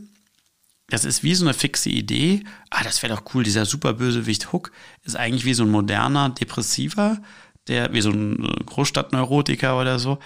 [0.88, 2.44] das ist wie so eine fixe Idee.
[2.70, 3.42] Ah, das wäre doch cool.
[3.42, 4.70] Dieser superbösewicht Hook
[5.02, 7.18] ist eigentlich wie so ein moderner Depressiver,
[7.66, 10.18] der wie so ein äh, Großstadtneurotiker oder so,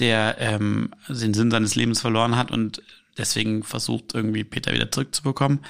[0.00, 2.82] der ähm, den Sinn seines Lebens verloren hat und
[3.16, 5.60] deswegen versucht irgendwie Peter wieder zurückzubekommen.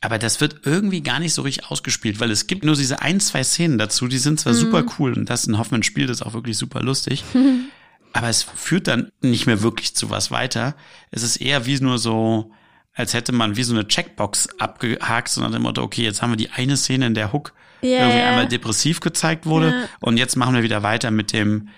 [0.00, 3.18] Aber das wird irgendwie gar nicht so richtig ausgespielt, weil es gibt nur diese ein,
[3.20, 6.56] zwei Szenen dazu, die sind zwar super cool und Dustin Hoffman spielt das auch wirklich
[6.56, 7.24] super lustig,
[8.12, 10.76] aber es führt dann nicht mehr wirklich zu was weiter.
[11.10, 12.52] Es ist eher wie nur so,
[12.98, 16.36] als hätte man wie so eine Checkbox abgehakt, sondern dem Motto, okay, jetzt haben wir
[16.36, 18.28] die eine Szene, in der Hook Ja, irgendwie ja.
[18.30, 19.74] einmal depressiv gezeigt wurde Ja.
[20.00, 21.68] und jetzt machen wir wieder weiter mit dem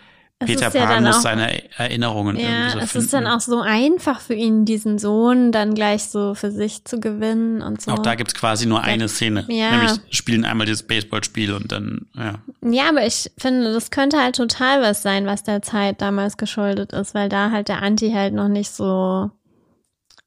[0.43, 3.05] Es Peter ja Pan dann muss auch- seine Erinnerungen ja, irgendwie so es finden.
[3.05, 6.99] ist dann auch so einfach für ihn, diesen Sohn dann gleich so für sich zu
[6.99, 7.91] gewinnen und so.
[7.91, 9.73] Auch da gibt's quasi nur eine Szene, Ja.
[9.73, 12.37] nämlich spielen einmal dieses Baseballspiel und dann, ja.
[12.63, 16.95] Ja, aber ich finde, das könnte halt total was sein, was der Zeit damals geschuldet
[16.95, 19.31] ist, weil da halt der Anti halt noch nicht so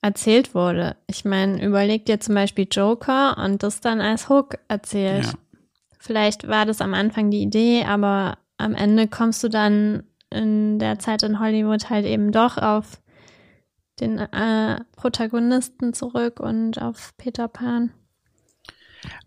[0.04, 0.98] erzählt wurde.
[1.08, 5.26] Ich meine, überleg dir zum Beispiel Joker und das dann als Hook erzählt.
[5.26, 5.34] Ja.
[5.98, 11.00] Vielleicht war das am Anfang die Idee, aber am Ende kommst du dann in der
[11.00, 13.00] Zeit in Hollywood halt eben doch auf
[14.02, 17.92] den äh, Protagonisten zurück und auf Peter Pan.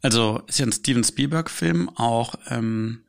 [0.03, 3.06] Also ist ja ein Steven Spielberg-Film, auch ähm,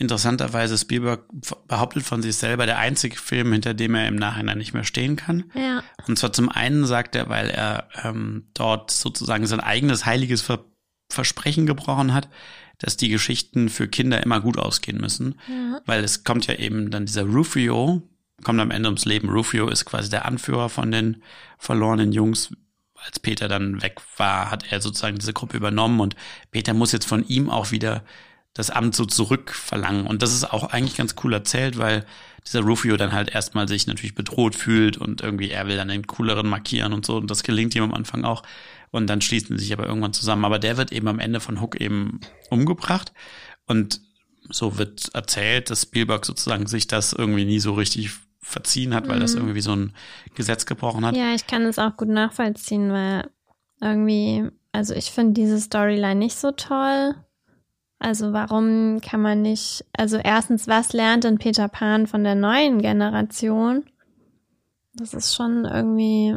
[0.00, 1.24] interessanterweise Spielberg
[1.68, 5.16] behauptet von sich selber der einzige Film, hinter dem er im Nachhinein nicht mehr stehen
[5.16, 5.44] kann.
[5.54, 5.82] Ja.
[6.08, 10.64] Und zwar zum einen sagt er, weil er ähm, dort sozusagen sein eigenes heiliges Ver
[11.12, 12.28] Versprechen gebrochen hat,
[12.78, 15.34] dass die Geschichten für Kinder immer gut ausgehen müssen.
[15.48, 15.80] Ja.
[15.84, 18.00] Weil es kommt ja eben dann dieser Rufio,
[18.44, 19.28] kommt am Ende ums Leben.
[19.28, 21.24] Rufio ist quasi der Anführer von den
[21.58, 22.54] verlorenen Jungs.
[22.94, 26.14] Als Peter dann weg war, hat er sozusagen diese Gruppe übernommen und
[26.52, 28.04] Peter muss jetzt von ihm auch wieder
[28.60, 30.06] das Amt so zurückverlangen.
[30.06, 32.04] Und das ist auch eigentlich ganz cool erzählt, weil
[32.46, 36.06] dieser Rufio dann halt erstmal sich natürlich bedroht fühlt und irgendwie er will dann den
[36.06, 37.16] cooleren markieren und so.
[37.16, 38.42] Und das gelingt ihm am Anfang auch.
[38.90, 40.44] Und dann schließen sie sich aber irgendwann zusammen.
[40.44, 42.20] Aber der wird eben am Ende von Hook eben
[42.50, 43.12] umgebracht.
[43.66, 44.00] Und
[44.48, 48.10] so wird erzählt, dass Spielberg sozusagen sich das irgendwie nie so richtig
[48.42, 49.40] verziehen hat, weil das Mhm.
[49.42, 49.92] irgendwie so ein
[50.34, 51.16] Gesetz gebrochen hat.
[51.16, 53.30] Ja, ich kann es auch gut nachvollziehen, weil
[53.80, 57.14] irgendwie, also ich finde diese Storyline nicht so toll.
[58.00, 62.80] Also warum kann man nicht, also erstens, was lernt denn Peter Pan von der neuen
[62.80, 63.84] Generation?
[64.94, 66.36] Das ist schon irgendwie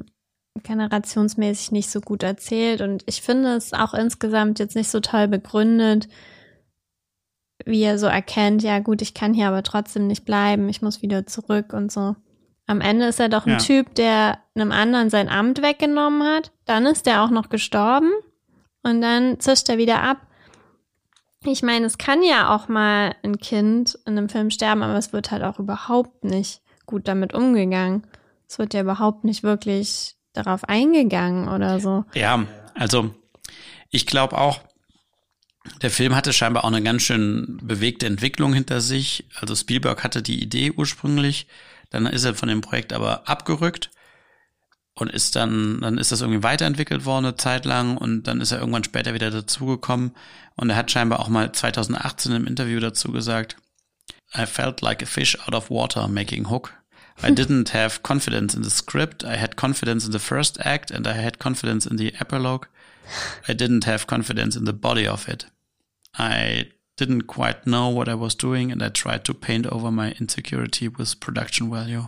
[0.61, 5.27] generationsmäßig nicht so gut erzählt und ich finde es auch insgesamt jetzt nicht so toll
[5.27, 6.07] begründet,
[7.65, 11.01] wie er so erkennt, ja gut, ich kann hier aber trotzdem nicht bleiben, ich muss
[11.01, 12.15] wieder zurück und so.
[12.67, 13.57] Am Ende ist er doch ein Ja.
[13.57, 16.51] Typ, der einem anderen sein Amt weggenommen hat.
[16.65, 18.11] Dann ist er auch noch gestorben
[18.83, 20.17] und dann zischt er wieder ab.
[21.45, 25.13] Ich meine, es kann ja auch mal ein Kind in einem Film sterben, aber es
[25.13, 28.07] wird halt auch überhaupt nicht gut damit umgegangen.
[28.47, 32.05] Es wird ja überhaupt nicht wirklich darauf eingegangen oder so.
[32.13, 33.13] Ja, also
[33.89, 34.61] ich glaube auch,
[35.81, 39.25] der Film hatte scheinbar auch eine ganz schön bewegte Entwicklung hinter sich.
[39.39, 41.47] Also Spielberg hatte die Idee ursprünglich,
[41.89, 43.91] dann ist er von dem Projekt aber abgerückt
[44.95, 48.51] und ist dann, dann ist das irgendwie weiterentwickelt worden eine Zeit lang und dann ist
[48.51, 50.11] er irgendwann später wieder dazugekommen
[50.55, 53.57] und er hat scheinbar auch mal 2018 im Interview dazu gesagt,
[54.35, 56.73] I felt like a fish out of water making Hook.
[57.21, 59.23] I didn't have confidence in the script.
[59.23, 62.67] I had confidence in the first act and I had confidence in the epilogue.
[63.47, 65.45] I didn't have confidence in the body of it.
[66.17, 70.11] I didn't quite know what I was doing and I tried to paint over my
[70.19, 72.07] insecurity with production value.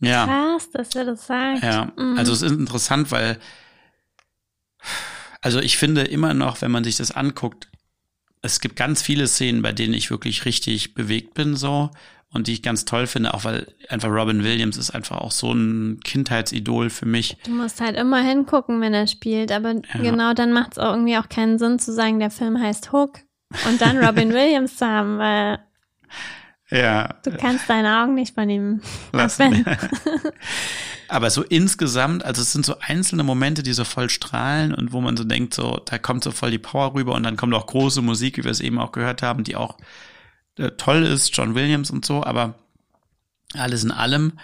[0.00, 0.26] Ja.
[0.26, 1.62] Krass, dass er das sagt.
[1.62, 3.38] Ja, also es ist interessant, weil,
[5.40, 7.68] also ich finde immer noch, wenn man sich das anguckt,
[8.42, 11.90] es gibt ganz viele Szenen, bei denen ich wirklich richtig bewegt bin, so,
[12.30, 15.50] und die ich ganz toll finde, auch weil einfach Robin Williams ist einfach auch so
[15.52, 17.36] ein Kindheitsidol für mich.
[17.44, 20.00] Du musst halt immer hingucken, wenn er spielt, aber Ja.
[20.02, 23.20] genau dann macht es auch irgendwie auch keinen Sinn zu sagen, der Film heißt Hook
[23.66, 25.58] und dann Robin Williams zu haben, weil
[26.70, 27.14] Ja.
[27.22, 29.64] du kannst deine Augen nicht von ihm Lass abwenden.
[31.08, 35.00] Aber so insgesamt, also es sind so einzelne Momente, die so voll strahlen und wo
[35.00, 37.66] man so denkt, so, da kommt so voll die Power rüber und dann kommt auch
[37.66, 39.78] große Musik, wie wir es eben auch gehört haben, die auch
[40.58, 42.54] äh, toll ist, John Williams und so, aber
[43.54, 44.34] alles in allem,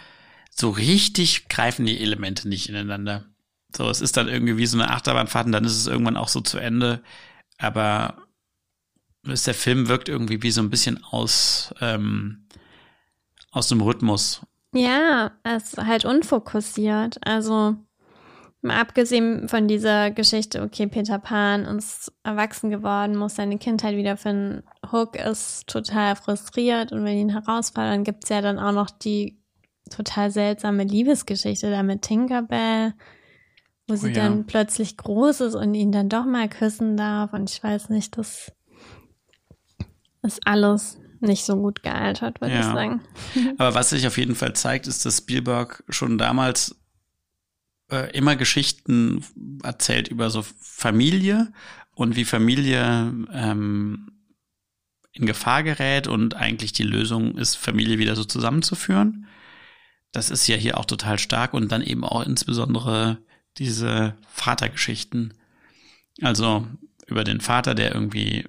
[0.51, 3.25] so richtig greifen die Elemente nicht ineinander.
[3.77, 6.29] So, es ist dann irgendwie wie so eine Achterbahnfahrt und dann ist es irgendwann auch
[6.29, 7.03] so zu Ende,
[7.59, 8.24] aber
[9.33, 12.47] ist der Film wirkt irgendwie wie so ein bisschen aus, ähm,
[13.51, 14.43] aus dem Rhythmus
[14.75, 17.19] Ja, es ist halt unfokussiert.
[17.27, 17.77] Also
[18.63, 24.63] mal abgesehen von dieser Geschichte, okay, Peter Pan ist erwachsen geworden, muss seine Kindheit wiederfinden.
[24.91, 28.05] Hook ist total frustriert und will ihn herausfordern.
[28.05, 29.39] Gibt's ja dann auch noch die
[29.91, 32.95] total seltsame Liebesgeschichte da mit Tinkerbell,
[33.87, 34.15] wo sie Oh ja.
[34.15, 37.35] dann plötzlich groß ist und ihn dann doch mal küssen darf.
[37.35, 38.51] Und ich weiß nicht, das
[40.25, 42.61] ist alles nicht so gut gealtert, würde Ja.
[42.61, 43.01] ich sagen.
[43.59, 46.77] Aber was sich auf jeden Fall zeigt, ist, dass Spielberg schon damals
[47.91, 49.25] äh, immer Geschichten
[49.63, 51.53] erzählt über so Familie
[51.93, 54.11] und wie Familie ähm,
[55.13, 59.27] in Gefahr gerät und eigentlich die Lösung ist, Familie wieder so zusammenzuführen.
[60.13, 63.19] Das ist ja hier auch total stark und dann eben auch insbesondere
[63.59, 65.35] diese Vatergeschichten.
[66.21, 66.67] Also
[67.07, 68.45] über den Vater, der irgendwie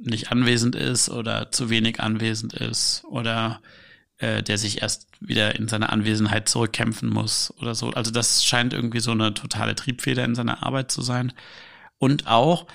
[0.00, 3.60] nicht anwesend ist oder zu wenig anwesend ist oder
[4.18, 7.90] äh, der sich erst wieder in seine Anwesenheit zurückkämpfen muss oder so.
[7.90, 11.32] Also das scheint irgendwie so eine totale Triebfeder in seiner Arbeit zu sein.
[11.98, 12.66] Und auch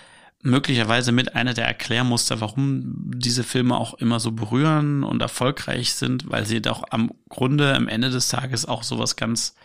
[0.42, 6.30] möglicherweise mit einer der Erklärmuster, warum diese Filme auch immer so berühren und erfolgreich sind,
[6.30, 9.56] weil sie doch am Grunde am Ende des Tages auch sowas ganz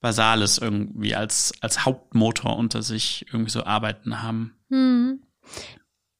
[0.00, 4.54] Basales irgendwie als, als Hauptmotor unter sich irgendwie so arbeiten haben.
[4.70, 5.22] Hm.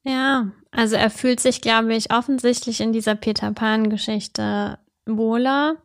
[0.09, 5.77] Ja, also er fühlt sich, glaube ich, offensichtlich in dieser Peter Pan-Geschichte wohler.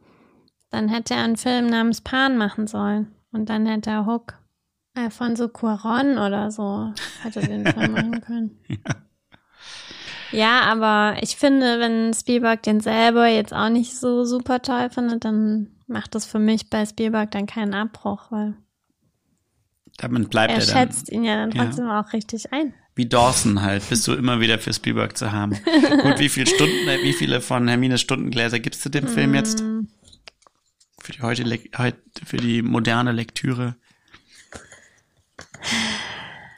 [0.70, 3.14] Dann hätte er einen Film namens Pan machen sollen.
[3.34, 4.36] Und dann hätte er Hook
[4.96, 8.60] Alfonso Cuaron oder so hätte den Film machen können.
[10.32, 15.26] Ja, aber ich finde, wenn Spielberg den selber jetzt auch nicht so super toll findet,
[15.26, 18.56] dann macht das für mich bei Spielberg dann keinen Abbruch, weil
[19.98, 21.66] Damit bleibt er er, dann schätzt ihn ja dann Ja.
[21.66, 22.74] trotzdem auch richtig ein.
[22.96, 25.54] Wie Dawson halt, bist du immer wieder für Spielberg zu haben.
[26.02, 29.62] Gut, wie viele Stunden, äh, wie viele von Hermines Stundengläser gibst du dem Film jetzt?
[29.62, 29.88] Mm,
[31.02, 33.76] Für die heute, für die moderne Lektüre.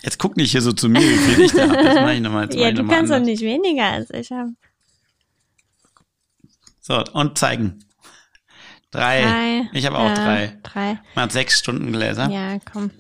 [0.02, 1.84] Jetzt guck nicht hier so zu mir, wie viel ich da habe.
[1.84, 2.54] Das mache ich nochmal.
[2.54, 4.58] Ja, du kannst doch nicht weniger als ich haben.
[6.82, 7.84] So, und zeigen.
[8.92, 9.22] Drei.
[9.24, 9.70] Drei.
[9.74, 10.58] Ich habe auch Ja, drei.
[10.62, 11.00] Drei.
[11.16, 12.30] Man hat sechs Stundengläser.
[12.30, 12.92] Ja, komm.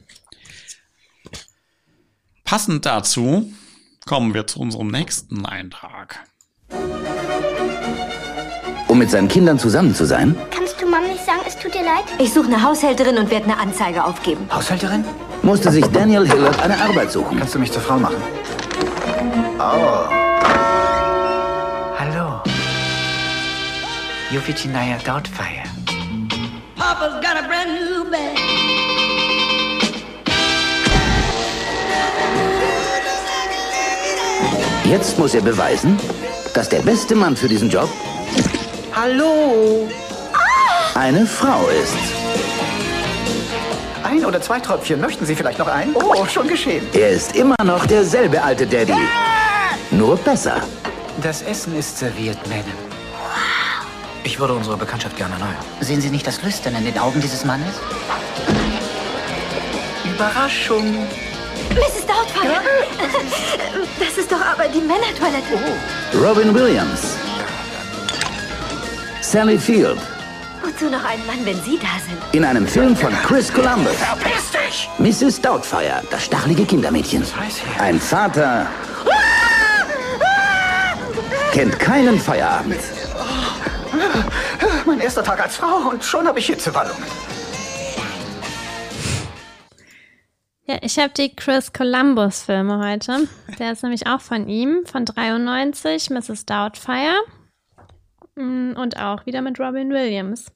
[2.46, 3.52] Passend dazu
[4.06, 6.20] kommen wir zu unserem nächsten Eintrag.
[8.88, 11.82] Um mit seinen Kindern zusammen zu sein, Kannst du Mom nicht sagen, es tut dir
[11.84, 12.04] leid?
[12.20, 14.48] Ich suche eine Haushälterin und werde eine Anzeige aufgeben.
[14.54, 15.04] Haushälterin?
[15.42, 17.38] musste sich Daniel Hillard eine Arbeit suchen.
[17.40, 18.16] Kannst du mich zur Frau machen?
[19.60, 20.08] Oh.
[22.00, 22.42] Hallo.
[24.32, 25.64] Euphigenia Doubtfire.
[26.76, 28.55] Papa's got a brand new bag.
[34.86, 35.98] Jetzt muss er beweisen,
[36.54, 37.90] dass der beste Mann für diesen Job
[38.94, 39.90] Hallo.
[40.94, 41.96] eine Frau ist.
[44.04, 45.02] Ein oder zwei Tröpfchen.
[45.02, 45.96] Möchten Sie vielleicht noch ein?
[45.96, 46.88] Oh, schon geschehen.
[46.94, 48.94] Er ist immer noch derselbe alte Daddy.
[49.90, 50.62] Nur besser.
[51.22, 52.66] Das Essen ist serviert, Madame.
[54.24, 55.56] Ich würde unsere Bekanntschaft gerne erneuern.
[55.82, 57.74] Sehen Sie nicht das Lüstern in den Augen dieses Mannes?
[60.04, 61.08] Überraschung.
[61.76, 62.06] Mrs.
[62.08, 62.62] Doubtfire!
[64.00, 65.60] Das ist doch aber die Männertoilette.
[66.14, 67.18] Robin Williams.
[69.22, 69.98] Sally Field.
[70.64, 72.18] Wozu noch ein Mann, wenn Sie da sind?
[72.32, 73.96] In einem Film von Chris Columbus.
[73.98, 74.90] Verpiss dich!
[75.00, 75.42] Mrs.
[75.42, 77.26] Doubtfire, das stachlige Kindermädchen.
[77.78, 78.68] Ein Vater
[81.52, 82.80] kennt keinen Feierabend.
[84.86, 87.04] Mein erster Tag als Frau und schon habe ich Hitzewallungen.
[90.68, 93.28] Ja, ich habe die Chris Columbus Filme heute.
[93.60, 96.48] Der ist nämlich auch von ihm, von 93, Mrs.
[96.48, 97.20] Doubtfire.
[98.36, 100.52] Mm, Und auch wieder mit Robin Williams.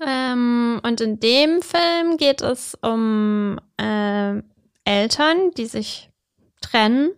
[0.00, 4.40] Ähm, und in dem Film geht es um äh,
[4.84, 6.10] Eltern, die sich
[6.60, 7.10] trennen.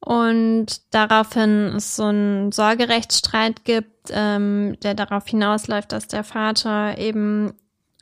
[0.00, 7.54] Und daraufhin es so einen Sorgerechtsstreit gibt, ähm, der darauf hinausläuft, dass der Vater eben,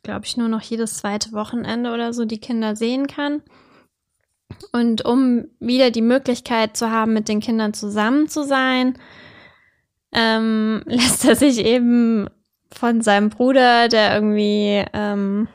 [0.05, 3.43] glaube ich, nur noch jedes zweite Wochenende oder so die Kinder sehen kann.
[4.73, 8.97] Und um wieder die Möglichkeit zu haben, mit den Kindern zusammen zu sein,
[10.13, 12.29] ähm, lässt er sich eben
[12.73, 15.49] von seinem Bruder, der irgendwie ähm,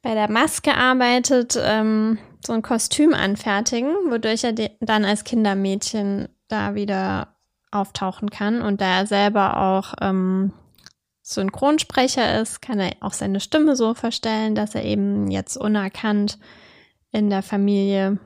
[0.00, 6.74] bei der Maske arbeitet, ähm, so ein Kostüm anfertigen, wodurch er dann als Kindermädchen da
[6.74, 7.36] wieder
[7.70, 8.62] auftauchen kann.
[8.62, 10.52] Und da er selber auch ähm,
[11.22, 16.38] Synchronsprecher ist, kann er auch seine Stimme so verstellen, dass er eben jetzt unerkannt
[17.12, 18.18] in der Familie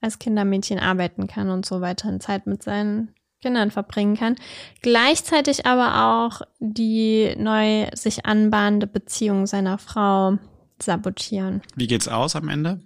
[0.00, 4.36] als Kindermädchen arbeiten kann und so weiterhin Zeit mit seinen Kindern verbringen kann.
[4.80, 10.38] Gleichzeitig aber auch die neu sich anbahnende Beziehung seiner Frau
[10.80, 11.62] sabotieren.
[11.76, 12.80] Wie geht's aus am Ende?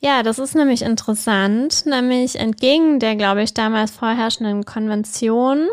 [0.00, 1.86] Ja, das ist nämlich interessant.
[1.86, 5.68] Nämlich entgegen der, glaube ich, damals vorherrschenden Konvention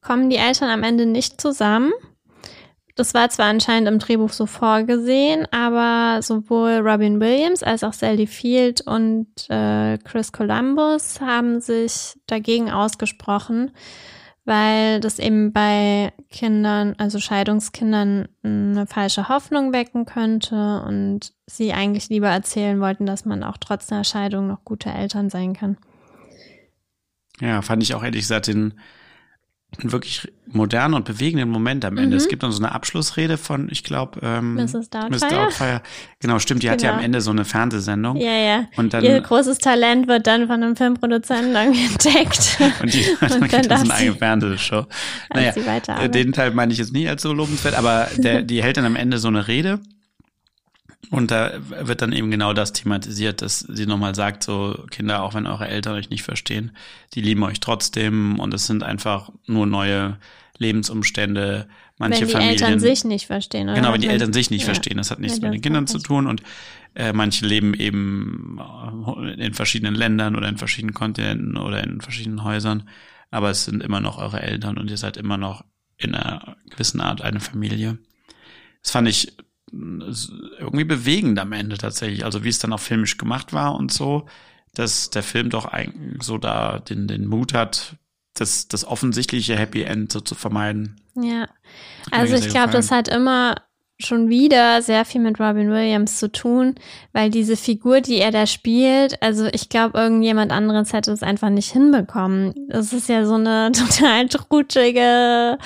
[0.00, 1.92] kommen die Eltern am Ende nicht zusammen.
[2.96, 8.26] Das war zwar anscheinend im Drehbuch so vorgesehen, aber sowohl Robin Williams als auch Sally
[8.26, 13.72] Field und äh, Chris Columbus haben sich dagegen ausgesprochen,
[14.46, 22.08] weil das eben bei Kindern, also Scheidungskindern, eine falsche Hoffnung wecken könnte und sie eigentlich
[22.08, 25.76] lieber erzählen wollten, dass man auch trotz einer Scheidung noch gute Eltern sein kann.
[27.42, 28.72] Ja, fand ich auch ehrlich gesagt den
[29.78, 32.10] wirklich modernen und bewegenden Moment am Ende.
[32.10, 32.16] Mhm.
[32.16, 34.88] Es gibt dann so eine Abschlussrede von, ich glaube, ähm, Mrs.
[34.90, 35.10] Doubtfire.
[35.10, 35.82] Miss Doubtfire.
[36.20, 36.98] Genau, stimmt, die hat ja Genau.
[37.00, 38.16] am Ende so eine Fernsehsendung.
[38.16, 38.64] Ja, ja.
[38.76, 41.54] Und dann, Ihr großes Talent wird dann von einem Filmproduzenten
[41.90, 42.58] entdeckt.
[42.82, 44.86] und die hat dann, Und dann dann darf so eine eigene Fernsehshow.
[45.34, 45.52] Naja,
[46.00, 48.86] äh, den Teil meine ich jetzt nicht als so lobenswert, aber der, die hält dann
[48.86, 49.80] am Ende so eine Rede.
[51.10, 55.34] Und da wird dann eben genau das thematisiert, dass sie nochmal sagt, so Kinder, auch
[55.34, 56.72] wenn eure Eltern euch nicht verstehen,
[57.14, 60.18] die lieben euch trotzdem und es sind einfach nur neue
[60.58, 61.68] Lebensumstände.
[61.98, 63.68] Manche wenn die Familien, Eltern sich nicht verstehen.
[63.68, 63.76] Oder?
[63.76, 64.66] Genau, wenn die Eltern sich nicht ja.
[64.66, 64.96] verstehen.
[64.96, 66.42] Das hat nichts Ja, mit den Kindern zu tun und
[66.94, 72.42] äh, manche leben eben äh, in verschiedenen Ländern oder in verschiedenen Kontinenten oder in verschiedenen
[72.42, 72.88] Häusern.
[73.30, 75.64] Aber es sind immer noch eure Eltern und ihr seid immer noch
[75.98, 77.98] in einer gewissen Art eine Familie.
[78.82, 79.36] Das fand ich
[79.72, 82.24] irgendwie bewegend am Ende tatsächlich.
[82.24, 84.26] Also wie es dann auch filmisch gemacht war und so,
[84.74, 87.96] dass der Film doch eigentlich so da den, den Mut hat,
[88.34, 91.00] das, das offensichtliche Happy End so zu vermeiden.
[91.14, 91.48] Ja,
[92.10, 93.54] also ich glaube, das hat immer
[93.98, 96.74] schon wieder sehr viel mit Robin Williams zu tun,
[97.12, 101.48] weil diese Figur, die er da spielt, also ich glaube, irgendjemand anderes hätte es einfach
[101.48, 102.52] nicht hinbekommen.
[102.68, 105.58] Das ist ja so eine total trutschige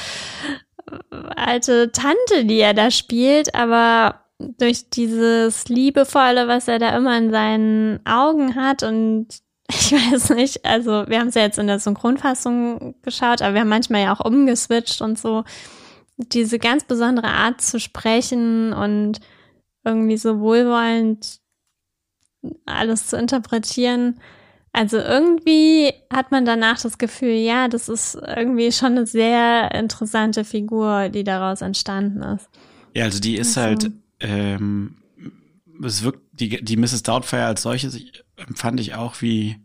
[1.36, 7.30] alte Tante, die er da spielt, aber durch dieses Liebevolle, was er da immer in
[7.30, 9.28] seinen Augen hat und
[9.68, 13.60] ich weiß nicht, also wir haben es ja jetzt in der Synchronfassung geschaut, aber wir
[13.60, 15.44] haben manchmal ja auch umgeswitcht und so.
[16.16, 19.20] Diese ganz besondere Art zu sprechen und
[19.84, 21.40] irgendwie so wohlwollend
[22.66, 24.20] alles zu interpretieren.
[24.72, 30.44] Also irgendwie hat man danach das Gefühl, ja, das ist irgendwie schon eine sehr interessante
[30.44, 32.48] Figur, die daraus entstanden ist.
[32.94, 34.96] Ja, also die ist Also- halt, ähm,
[35.82, 37.02] es wirkt, die, die Mrs.
[37.02, 37.98] Doubtfire als solches
[38.36, 39.56] empfand ich auch wie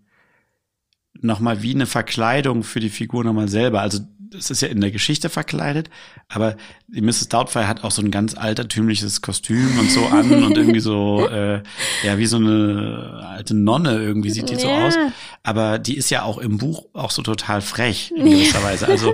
[1.22, 3.82] nochmal wie eine Verkleidung für die Figur nochmal selber.
[3.82, 3.99] Also
[4.34, 5.90] es ist ja in der Geschichte verkleidet,
[6.30, 6.56] aber
[6.88, 7.30] die Mrs.
[7.30, 11.62] Doubtfire hat auch so ein ganz altertümliches Kostüm und so an und irgendwie so, äh,
[12.04, 14.86] ja, wie so eine alte Nonne irgendwie sieht die so Ja.
[14.88, 14.96] aus.
[15.44, 18.88] Aber die ist ja auch im Buch auch so total frech in gewisser Weise.
[18.88, 19.14] Also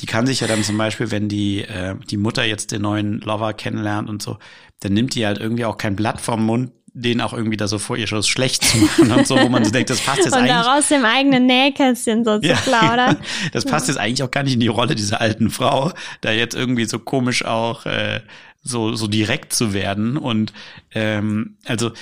[0.00, 3.20] die kann sich ja dann zum Beispiel, wenn die, äh, die Mutter jetzt den neuen
[3.20, 4.38] Lover kennenlernt und so,
[4.80, 7.78] dann nimmt die halt irgendwie auch kein Blatt vom Mund, den auch irgendwie da so
[7.78, 10.32] vor ihr schon schlecht zu machen und so, wo man so denkt, das passt jetzt
[10.32, 10.52] Und eigentlich.
[10.52, 13.16] daraus dem eigenen Nähkästchen so zu plaudern.
[13.52, 16.54] Das passt jetzt eigentlich auch gar nicht in die Rolle dieser alten Frau, da jetzt
[16.54, 18.20] irgendwie so komisch auch äh,
[18.62, 20.16] so, so direkt zu werden.
[20.16, 20.52] Und
[20.92, 21.92] ähm, also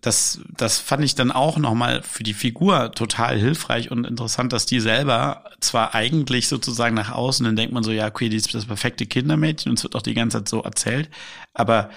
[0.00, 4.66] das, das fand ich dann auch nochmal für die Figur total hilfreich und interessant, dass
[4.66, 8.52] die selber zwar eigentlich sozusagen nach außen, dann denkt man so, ja, okay, die ist
[8.54, 11.10] das perfekte Kindermädchen und es wird auch die ganze Zeit so erzählt,
[11.54, 11.90] aber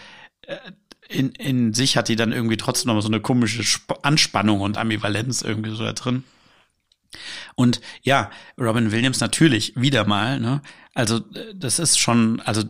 [0.44, 0.58] äh,
[1.10, 4.78] in, in sich hat die dann irgendwie trotzdem noch so eine komische Sp Anspannung und
[4.78, 6.24] Ambivalenz irgendwie so da drin.
[7.56, 8.30] Und ja,
[8.60, 10.62] Robin Williams natürlich wieder mal, ne?
[10.94, 12.64] Also äh, das ist schon, also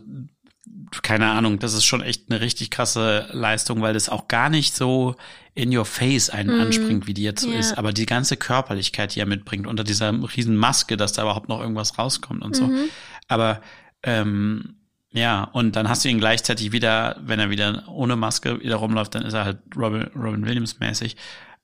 [1.02, 4.74] keine Ahnung, das ist schon echt eine richtig krasse Leistung, weil das auch gar nicht
[4.74, 5.14] so
[5.54, 6.60] in your face einen mm.
[6.60, 7.76] anspringt, wie die jetzt so ist.
[7.76, 11.60] Aber die ganze Körperlichkeit, die er mitbringt, unter dieser riesen Maske, dass da überhaupt noch
[11.60, 12.66] irgendwas rauskommt und so.
[12.66, 12.88] Mhm.
[13.28, 13.60] Aber
[14.02, 14.79] ähm,
[15.12, 19.14] ja, und dann hast du ihn gleichzeitig wieder, wenn er wieder ohne Maske wieder rumläuft,
[19.14, 21.16] dann ist er halt Robin, Robin Williams mäßig.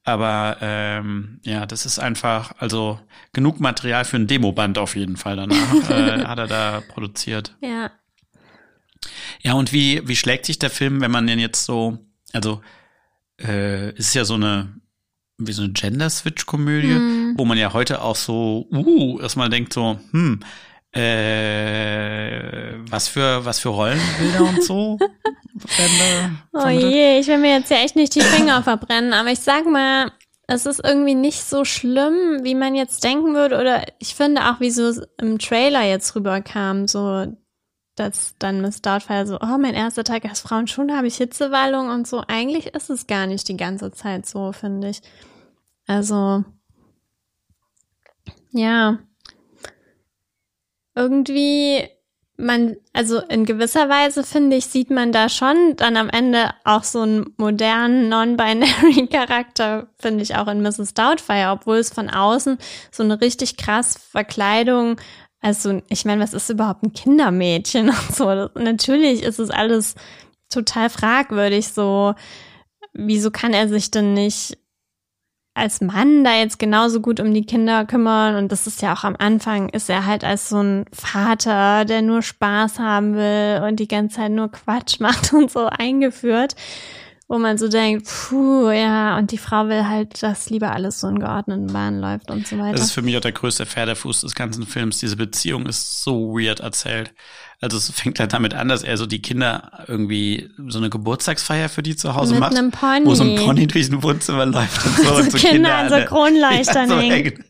[0.02, 3.00] Aber ähm, ja, das ist einfach, also
[3.32, 7.56] genug Material für ein Demoband auf jeden Fall danach äh, hat er da produziert.
[7.60, 7.90] Ja.
[9.42, 11.98] Ja, und wie, wie schlägt sich der Film, wenn man den jetzt so,
[12.32, 12.62] also
[13.40, 14.74] äh, ist ja so eine,
[15.38, 17.34] wie so eine Gender-Switch-Komödie, mm.
[17.36, 20.40] wo man ja heute auch so, uh, erstmal denkt so, hm,
[20.96, 24.98] äh, was für, was für Rollenbilder und so
[26.52, 29.66] Oh je, ich will mir jetzt ja echt nicht die Finger verbrennen, aber ich sag
[29.66, 30.12] mal,
[30.46, 34.60] es ist irgendwie nicht so schlimm, wie man jetzt denken würde, oder ich finde auch,
[34.60, 37.26] wie so im Trailer jetzt rüberkam, so,
[37.96, 42.06] dass dann Miss Doubtfire so, oh, mein erster Tag als Frauenschule habe ich Hitzewallung und
[42.06, 42.22] so.
[42.28, 45.00] Eigentlich ist es gar nicht die ganze Zeit so, finde ich.
[45.86, 46.44] Also,
[48.50, 48.98] ja.
[50.96, 51.88] Irgendwie,
[52.36, 56.82] man, also in gewisser Weise finde ich, sieht man da schon dann am Ende auch
[56.82, 60.94] so einen modernen, non-binary Charakter, finde ich auch in Mrs.
[60.94, 62.58] Doubtfire, obwohl es von außen
[62.90, 64.96] so eine richtig krass Verkleidung
[65.46, 68.24] also, ich meine, was ist überhaupt ein Kindermädchen und so?
[68.24, 69.94] Das, natürlich ist es alles
[70.50, 72.14] total fragwürdig so.
[72.92, 74.58] Wieso kann er sich denn nicht
[75.56, 78.36] als Mann da jetzt genauso gut um die Kinder kümmern?
[78.36, 82.02] Und das ist ja auch am Anfang, ist er halt als so ein Vater, der
[82.02, 86.54] nur Spaß haben will und die ganze Zeit nur Quatsch macht und so eingeführt
[87.28, 91.08] wo man so denkt, puh, ja, und die Frau will halt, dass lieber alles so
[91.08, 92.72] in geordneten Bahnen läuft und so weiter.
[92.72, 94.98] Das ist für mich auch der größte Pferdefuß des ganzen Films.
[94.98, 97.12] Diese Beziehung ist so weird erzählt.
[97.62, 101.70] Also es fängt halt damit an, dass er so die Kinder irgendwie so eine Geburtstagsfeier
[101.70, 102.54] für die zu Hause Mit macht.
[102.54, 103.06] Einem Pony.
[103.06, 105.14] Wo so ein Pony durch ein Wohnzimmer läuft und so.
[105.16, 107.44] und so Kinder, Kinder an so Kronleuchtern ja, so hängen.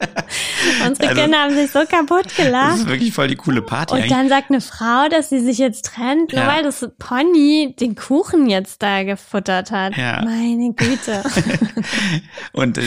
[0.87, 2.67] Unsere also, Kinder haben sich so kaputt gelacht.
[2.77, 3.95] Das ist wirklich voll die coole Party.
[3.95, 4.13] Und eigentlich.
[4.13, 6.49] dann sagt eine Frau, dass sie sich jetzt trennt, nur Ja.
[6.49, 9.97] weil das Pony den Kuchen jetzt da gefuttert hat.
[9.97, 10.23] Ja.
[10.25, 11.23] Meine Güte.
[12.53, 12.83] Und äh,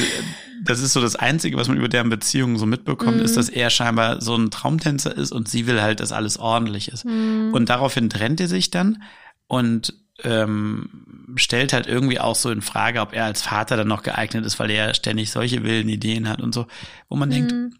[0.70, 3.24] das ist so das Einzige, was man über deren Beziehung so mitbekommt, Mhm.
[3.24, 6.90] ist, dass er scheinbar so ein Traumtänzer ist und sie will halt, dass alles ordentlich
[6.90, 7.06] ist.
[7.06, 7.52] Mhm.
[7.54, 9.02] Und daraufhin trennt er sich dann
[9.48, 9.94] und
[10.24, 10.90] ähm,
[11.38, 14.60] stellt halt irgendwie auch so in Frage, ob er als Vater dann noch geeignet ist,
[14.60, 16.68] weil er ständig solche wilden Ideen hat und so,
[17.08, 17.74] wo man denkt, Mhm.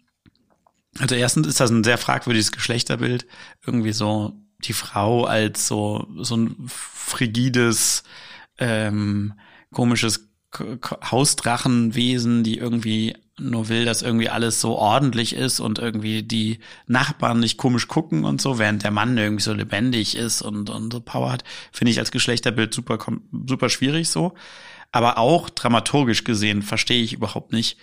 [0.98, 3.26] also erstens ist das ein sehr fragwürdiges Geschlechterbild,
[3.66, 8.04] irgendwie so die Frau als so so ein frigides,
[8.58, 9.34] ähm,
[9.72, 16.58] komisches Hausdrachenwesen, die irgendwie nur will, dass irgendwie alles so ordentlich ist und irgendwie die
[16.86, 20.92] Nachbarn nicht komisch gucken und so, während der Mann irgendwie so lebendig ist und, und
[20.92, 22.98] so Power hat, finde ich als Geschlechterbild super,
[23.46, 24.34] super schwierig so.
[24.92, 27.78] Aber auch dramaturgisch gesehen verstehe ich überhaupt nicht.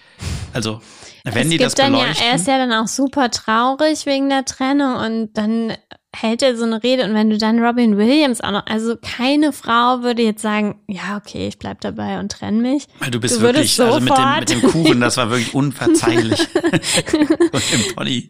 [0.51, 0.81] Also,
[1.23, 2.27] wenn es die das dann ja, beleuchten.
[2.27, 5.77] er ist ja dann auch super traurig wegen der Trennung und dann
[6.21, 9.53] hält er so eine Rede und wenn du dann Robin Williams auch noch, also keine
[9.53, 12.87] Frau würde jetzt sagen, ja, okay, ich bleib dabei und trenn mich.
[12.99, 16.39] Weil du bist Du wirklich, also mit dem, mit dem Kuchen, das war wirklich unverzeihlich.
[16.63, 18.27] und dem Pony.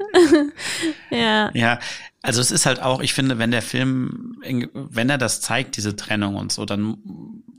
[1.09, 1.49] Ja.
[1.53, 1.79] Ja,
[2.21, 4.37] also es ist halt auch, ich finde, wenn der Film,
[4.73, 6.97] wenn er das zeigt, diese Trennung und so, dann,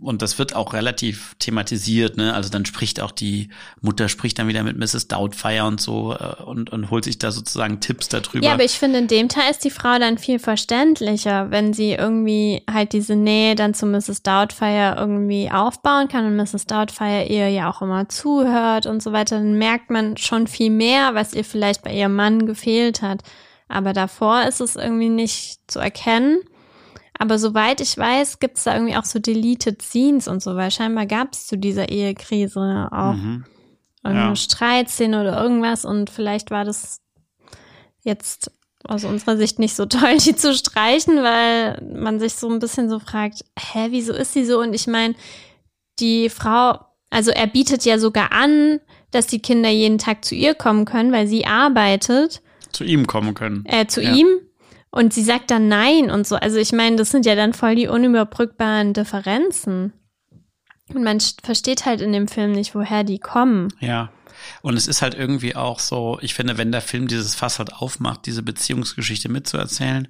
[0.00, 3.48] und das wird auch relativ thematisiert, ne, also dann spricht auch die
[3.80, 5.08] Mutter, spricht dann wieder mit Mrs.
[5.08, 8.44] Doubtfire und so, äh, und, und holt sich da sozusagen Tipps darüber.
[8.44, 11.92] Ja, aber ich finde, in dem Teil ist die Frau dann viel verständlicher, wenn sie
[11.92, 14.22] irgendwie halt diese Nähe dann zu Mrs.
[14.22, 16.66] Doubtfire irgendwie aufbauen kann und Mrs.
[16.66, 21.14] Doubtfire ihr ja auch immer zuhört und so weiter, dann merkt man schon viel mehr,
[21.14, 23.22] was ihr vielleicht bei ihrem Mann gefehlt hat.
[23.68, 26.38] Aber davor ist es irgendwie nicht zu erkennen.
[27.18, 30.70] Aber soweit ich weiß, gibt es da irgendwie auch so deleted Scenes und so, weil
[30.70, 33.44] scheinbar gab es zu dieser Ehekrise auch Mhm.
[34.04, 34.36] irgendeine Ja.
[34.36, 37.00] Streitszene oder irgendwas und vielleicht war das
[38.02, 38.50] jetzt
[38.84, 42.88] aus unserer Sicht nicht so toll, die zu streichen, weil man sich so ein bisschen
[42.88, 44.60] so fragt, hä, wieso ist sie so?
[44.60, 45.14] Und ich meine,
[45.98, 46.78] die Frau,
[47.10, 51.12] also er bietet ja sogar an, dass die Kinder jeden Tag zu ihr kommen können,
[51.12, 52.40] weil sie arbeitet,
[52.72, 53.64] Zu ihm kommen können.
[53.66, 54.12] äh, zu Ja.
[54.14, 54.26] ihm.
[54.98, 56.34] Und sie sagt dann nein und so.
[56.34, 59.92] Also ich meine, das sind ja dann voll die unüberbrückbaren Differenzen.
[60.92, 63.68] Und man versteht halt in dem Film nicht, woher die kommen.
[63.78, 64.10] Ja.
[64.60, 67.74] Und es ist halt irgendwie auch so, ich finde, wenn der Film dieses Fass halt
[67.74, 70.08] aufmacht, diese Beziehungsgeschichte mitzuerzählen,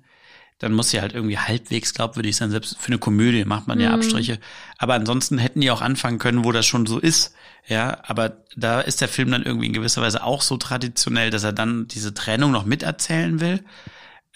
[0.59, 2.51] dann muss sie halt irgendwie halbwegs glaubwürdig sein.
[2.51, 3.97] Selbst für eine Komödie macht man ja mhm.
[3.97, 4.39] Abstriche.
[4.79, 7.35] Aber ansonsten hätten die auch anfangen können, wo das schon so ist.
[7.67, 11.45] Ja, aber da ist der Film dann irgendwie in gewisser Weise auch so traditionell, dass
[11.45, 13.63] er dann diese Trennung noch miterzählen will.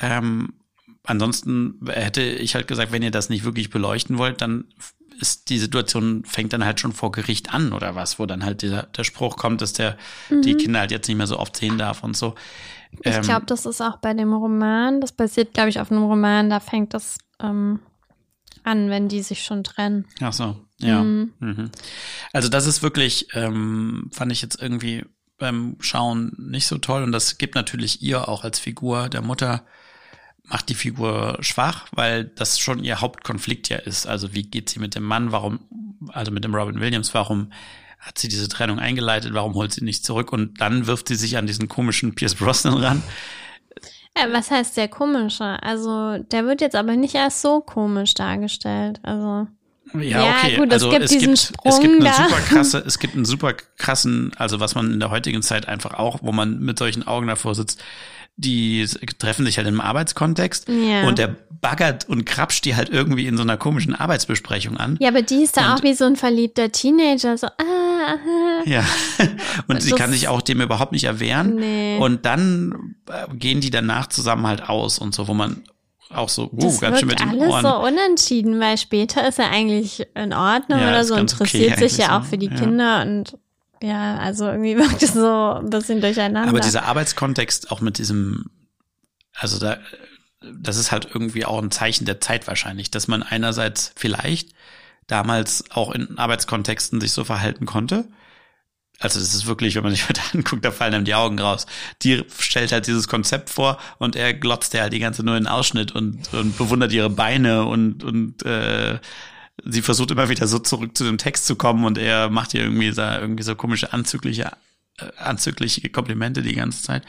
[0.03, 0.55] Ähm,
[1.05, 4.66] ansonsten hätte ich halt gesagt, wenn ihr das nicht wirklich beleuchten wollt, dann
[5.20, 8.62] ist die Situation fängt dann halt schon vor Gericht an oder was, wo dann halt
[8.62, 9.96] dieser, der Spruch kommt, dass der
[10.30, 10.42] mhm.
[10.42, 12.34] die Kinder halt jetzt nicht mehr so oft sehen darf und so.
[13.00, 15.00] Ich ähm, glaube, das ist auch bei dem Roman.
[15.00, 16.50] Das basiert, glaube ich, auf einem Roman.
[16.50, 17.80] Da fängt das ähm,
[18.64, 20.07] an, wenn die sich schon trennen.
[20.20, 21.03] Ach so, ja.
[21.03, 21.32] Mhm.
[21.38, 21.70] Mhm.
[22.32, 25.05] Also das ist wirklich, ähm, fand ich jetzt irgendwie
[25.38, 27.03] beim Schauen nicht so toll.
[27.03, 29.64] Und das gibt natürlich ihr auch als Figur der Mutter
[30.53, 34.07] macht die Figur schwach, weil das schon ihr Hauptkonflikt ja ist.
[34.07, 35.61] Also wie geht sie mit dem Mann, warum,
[36.09, 37.50] also mit dem Robin Williams, warum
[37.98, 41.38] hat sie diese Trennung eingeleitet, warum holt sie nicht zurück und dann wirft sie sich
[41.38, 43.03] an diesen komischen Pierce Brosnan ran.
[44.14, 45.62] Ja, was heißt der komische?
[45.62, 49.00] Also der wird jetzt aber nicht erst so komisch dargestellt.
[49.03, 49.46] Also
[49.94, 50.53] ja, okay.
[50.53, 53.24] Ja, gut, also es gibt diesen gibt, es gibt eine super krasse, es gibt einen
[53.24, 57.07] super krassen, also was man in der heutigen Zeit einfach auch, wo man mit solchen
[57.07, 57.82] Augen davor sitzt,
[58.43, 58.86] die
[59.18, 61.07] treffen sich halt im Arbeitskontext ja.
[61.07, 64.97] und der baggert und krapscht die halt irgendwie in so einer komischen Arbeitsbesprechung an.
[65.01, 68.62] Ja, aber die ist da und, auch wie so ein verliebter Teenager, so, ah, ah.
[68.64, 68.84] Ja,
[69.68, 71.57] und das, sie kann sich auch dem überhaupt nicht erwehren.
[71.57, 71.99] Nee.
[71.99, 75.62] Und dann äh, gehen die danach zusammen halt aus und so, wo man
[76.11, 79.51] auch so, uh, das ganz schön mit den alles so unentschieden, weil später ist er
[79.51, 83.38] eigentlich in Ordnung ja, oder so, interessiert okay, sich ja auch für die Kinder und
[83.83, 86.49] ja, also irgendwie wirkt es so ein bisschen durcheinander.
[86.49, 88.51] Aber dieser Arbeitskontext auch mit diesem,
[89.35, 89.78] also da,
[90.41, 94.51] das ist halt irgendwie auch ein Zeichen der Zeit wahrscheinlich, dass man einerseits vielleicht
[95.07, 98.09] damals auch in Arbeitskontexten sich so verhalten konnte.
[98.99, 101.66] Also das ist wirklich, wenn man sich heute anguckt, da fallen einem die Augen raus.
[102.03, 105.47] Die stellt halt dieses Konzept vor und er glotzt ja halt die ganze nur in
[105.47, 108.99] Ausschnitt und, und bewundert ihre Beine und, und äh,
[109.64, 112.62] sie versucht immer wieder so zurück zu dem Text zu kommen und er macht ihr
[112.62, 114.52] irgendwie so, irgendwie so komische anzügliche,
[114.98, 117.04] äh, anzügliche Komplimente die ganze Zeit.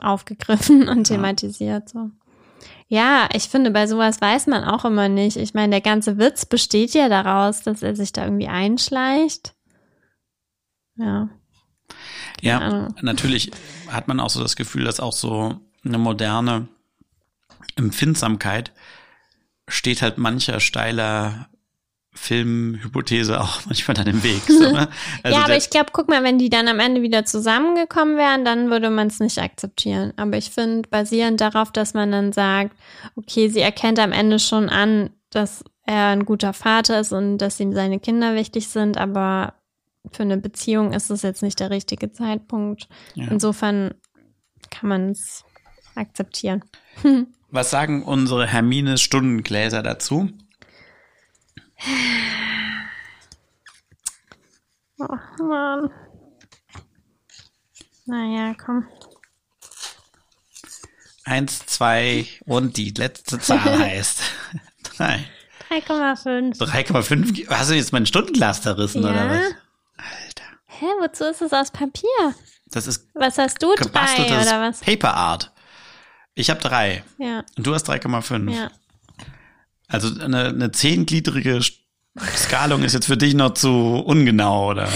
[0.00, 1.88] aufgegriffen und thematisiert.
[1.88, 2.10] So.
[2.88, 5.36] Ja, ich finde, bei sowas weiß man auch immer nicht.
[5.36, 9.54] Ich meine, der ganze Witz besteht ja daraus, dass er sich da irgendwie einschleicht.
[10.96, 11.28] Ja.
[12.40, 13.52] Ja, natürlich
[13.88, 16.68] hat man auch so das Gefühl, dass auch so eine moderne
[17.76, 18.72] Empfindsamkeit
[19.68, 21.48] steht halt mancher steiler
[22.14, 24.42] Filmhypothese auch manchmal dann im Weg.
[24.46, 24.88] So, ne?
[25.22, 28.44] also ja, aber ich glaube, guck mal, wenn die dann am Ende wieder zusammengekommen wären,
[28.44, 30.12] dann würde man es nicht akzeptieren.
[30.16, 32.76] Aber ich finde, basierend darauf, dass man dann sagt,
[33.16, 37.58] okay, sie erkennt am Ende schon an, dass er ein guter Vater ist und dass
[37.58, 39.54] ihm seine Kinder wichtig sind, aber
[40.12, 42.88] für eine Beziehung ist es jetzt nicht der richtige Zeitpunkt.
[43.14, 43.28] Ja.
[43.28, 43.94] Insofern
[44.70, 45.44] kann man es
[45.94, 46.64] akzeptieren.
[47.50, 50.30] Was sagen unsere Hermine Stundengläser dazu?
[54.98, 55.90] Oh Mann.
[58.06, 58.86] Naja, komm.
[61.24, 64.20] Eins, zwei und die letzte Zahl heißt
[64.82, 65.24] drei.
[65.70, 66.58] 3,5.
[66.58, 67.48] 3,5.
[67.48, 69.10] Hast du jetzt mein Stundenglas zerrissen Ja.
[69.10, 69.54] oder was?
[70.66, 72.34] Hä, wozu ist es aus Papier?
[72.66, 73.74] Das ist Was hast du?
[73.76, 74.80] Drei oder was?
[74.80, 75.52] Paper Art.
[76.34, 78.50] Ich habe drei Ja, und du hast 3,5.
[78.50, 78.70] ja.
[79.92, 81.60] Also eine, eine zehngliedrige
[82.18, 84.88] Skalung ist jetzt für dich noch zu ungenau, oder?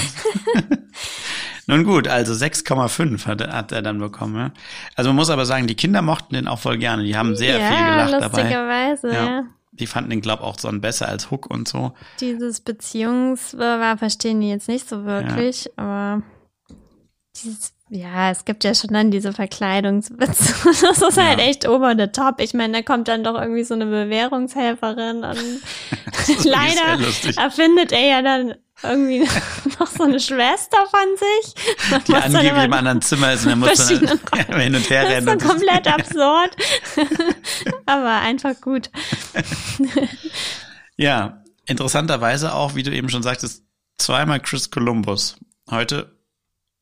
[1.69, 4.37] Nun gut, also 6,5 hat, hat er dann bekommen.
[4.37, 4.51] Ja?
[4.95, 7.03] Also man muss aber sagen, die Kinder mochten den auch voll gerne.
[7.03, 8.43] Die haben sehr ja, viel gelacht dabei.
[8.43, 9.45] lustigerweise, ja.
[9.73, 11.93] Die fanden den, glaub auch so besser als Hook und so.
[12.21, 16.23] Dieses Beziehungswirrwarr verstehen die jetzt nicht so wirklich, aber
[17.37, 20.55] dieses, ja, es gibt ja schon dann diese Verkleidungswitze.
[20.83, 21.45] Das ist halt Ja.
[21.47, 22.41] echt over the top.
[22.41, 25.37] Ich meine, da kommt dann doch irgendwie so eine Bewährungshelferin und
[26.29, 26.99] ist leider
[27.37, 29.21] erfindet er ja dann irgendwie
[29.81, 32.05] noch so eine Schwester von sich.
[32.09, 34.19] Die angeblich im anderen Zimmer ist und er muss dann
[34.51, 35.29] ja, hin und her Das rennen.
[35.29, 36.57] ist und so komplett absurd.
[37.87, 38.91] aber einfach gut.
[40.97, 43.65] Ja, interessanterweise auch, wie du eben schon sagtest,
[43.99, 45.37] zweimal Chris Columbus
[45.71, 46.16] heute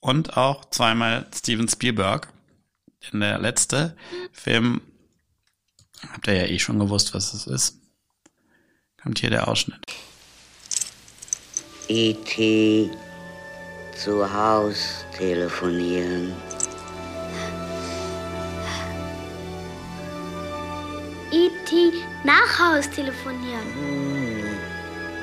[0.04, 2.28] und auch zweimal Steven Spielberg.
[3.10, 3.96] Denn der letzte
[4.32, 4.82] Film,
[6.12, 7.78] habt ihr ja eh schon gewusst, was es ist.
[9.02, 9.80] Kommt hier der Ausschnitt.
[11.88, 12.90] E.T.
[13.96, 16.34] zu Haus telefonieren.
[21.32, 21.92] E.T.
[22.24, 24.53] nach Haus telefonieren.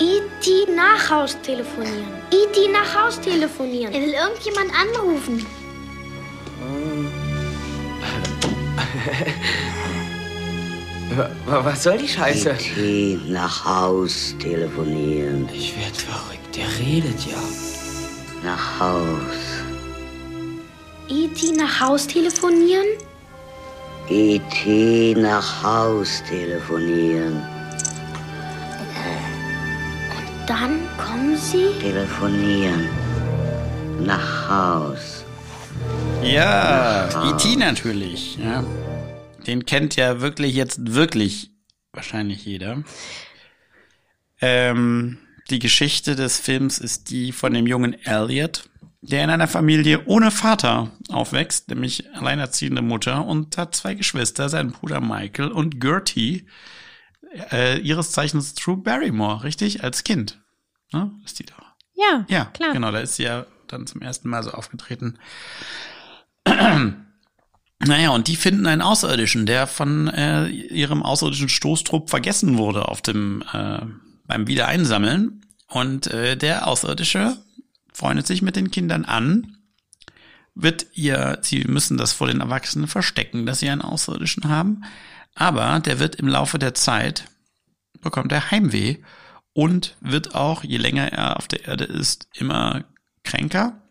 [0.02, 0.66] E.T.
[0.76, 2.08] nach Haus telefonieren.
[2.32, 2.68] E.T.
[2.70, 3.94] nach Haus telefonieren.
[3.94, 5.46] Er will irgendjemand anrufen.
[11.16, 12.52] Wa- Was soll die Scheiße?
[12.52, 13.20] E.T.
[13.28, 15.50] nach Haus telefonieren.
[15.54, 17.38] Ich werd verrückt, der redet ja.
[18.44, 19.38] Nach Haus.
[21.10, 21.52] E.T.
[21.58, 22.86] nach Haus telefonieren.
[24.10, 25.16] E.T.
[25.18, 27.42] nach Haus telefonieren.
[30.48, 31.68] Dann kommen sie.
[31.80, 32.88] Telefonieren.
[34.00, 35.24] Nach Haus.
[36.24, 37.56] Ja, E.T.
[37.56, 38.38] natürlich.
[38.38, 38.64] Ja.
[39.46, 41.52] Den kennt ja wirklich jetzt wirklich
[41.94, 42.84] wahrscheinlich jeder.
[44.40, 45.18] Ähm,
[45.50, 48.70] die Geschichte des Films ist die von dem jungen Elliot,
[49.02, 54.72] der in einer Familie ohne Vater aufwächst, nämlich alleinerziehende Mutter und hat zwei Geschwister, seinen
[54.72, 56.46] Bruder Michael und Gertie,
[57.52, 59.84] äh, ihres Zeichens Drew Barrymore, richtig?
[59.84, 60.40] Als Kind.
[60.92, 61.12] Ne?
[61.26, 61.62] Ist die doch.
[61.94, 62.74] Ja, Ja, klar.
[62.74, 65.18] genau, da ist sie ja dann zum ersten Mal so aufgetreten.
[67.84, 73.02] Naja, und die finden einen Außerirdischen, der von äh, ihrem außerirdischen Stoßtrupp vergessen wurde auf
[73.02, 73.80] dem äh,
[74.28, 75.42] beim Wiedereinsammeln.
[75.68, 77.38] Und äh, der Außerirdische
[77.92, 79.58] freundet sich mit den Kindern an,
[80.54, 84.84] wird ihr, sie müssen das vor den Erwachsenen verstecken, dass sie einen Außerirdischen haben.
[85.36, 87.26] Aber der wird im Laufe der Zeit,
[88.02, 88.98] bekommt er Heimweh
[89.54, 92.84] und wird auch, je länger er auf der Erde ist, immer
[93.24, 93.82] kränker,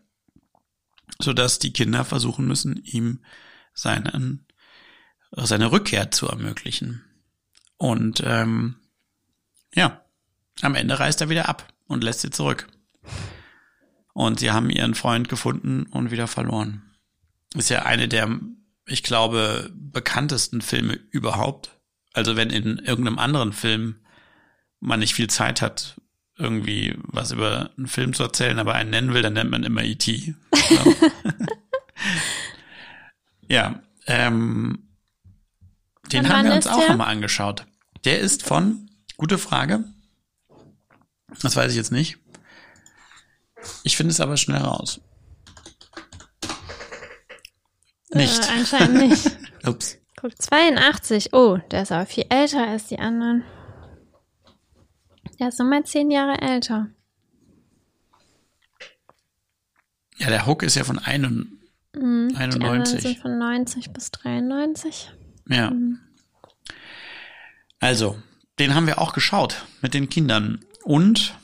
[1.19, 3.23] sodass die Kinder versuchen müssen, ihm
[3.73, 4.45] seinen,
[5.31, 7.03] seine Rückkehr zu ermöglichen.
[7.77, 8.75] Und ähm,
[9.73, 10.05] ja,
[10.61, 12.67] am Ende reist er wieder ab und lässt sie zurück.
[14.13, 16.83] Und sie haben ihren Freund gefunden und wieder verloren.
[17.55, 18.29] Ist ja eine der,
[18.91, 21.79] ich glaube, bekanntesten Filme überhaupt.
[22.13, 23.95] Also wenn in irgendeinem anderen Film
[24.79, 25.95] man nicht viel Zeit hat,
[26.37, 29.83] irgendwie was über einen Film zu erzählen, aber einen nennen will, dann nennt man immer
[29.83, 30.35] E.T.
[33.47, 34.89] ja, ähm,
[36.11, 37.65] den haben wir uns auch nochmal angeschaut.
[38.03, 39.85] Der ist von, gute Frage,
[41.41, 42.17] das weiß ich jetzt nicht.
[43.83, 44.99] Ich finde es aber schnell raus.
[48.13, 48.39] Nicht.
[48.39, 49.37] Äh, anscheinend nicht.
[49.67, 49.97] Ups.
[50.19, 51.33] Guck, 82.
[51.33, 53.43] Oh, der ist aber viel älter als die anderen.
[55.39, 56.89] Der ist nochmal zehn Jahre älter.
[60.17, 61.61] Ja, der Hook ist ja von einen,
[61.95, 62.29] Mhm.
[62.29, 63.01] Die anderen 91.
[63.01, 65.11] sind von 90 bis 93.
[65.49, 65.71] Ja.
[65.71, 65.99] Mhm.
[67.79, 68.21] Also,
[68.59, 70.63] den haben wir auch geschaut mit den Kindern.
[70.83, 71.37] Und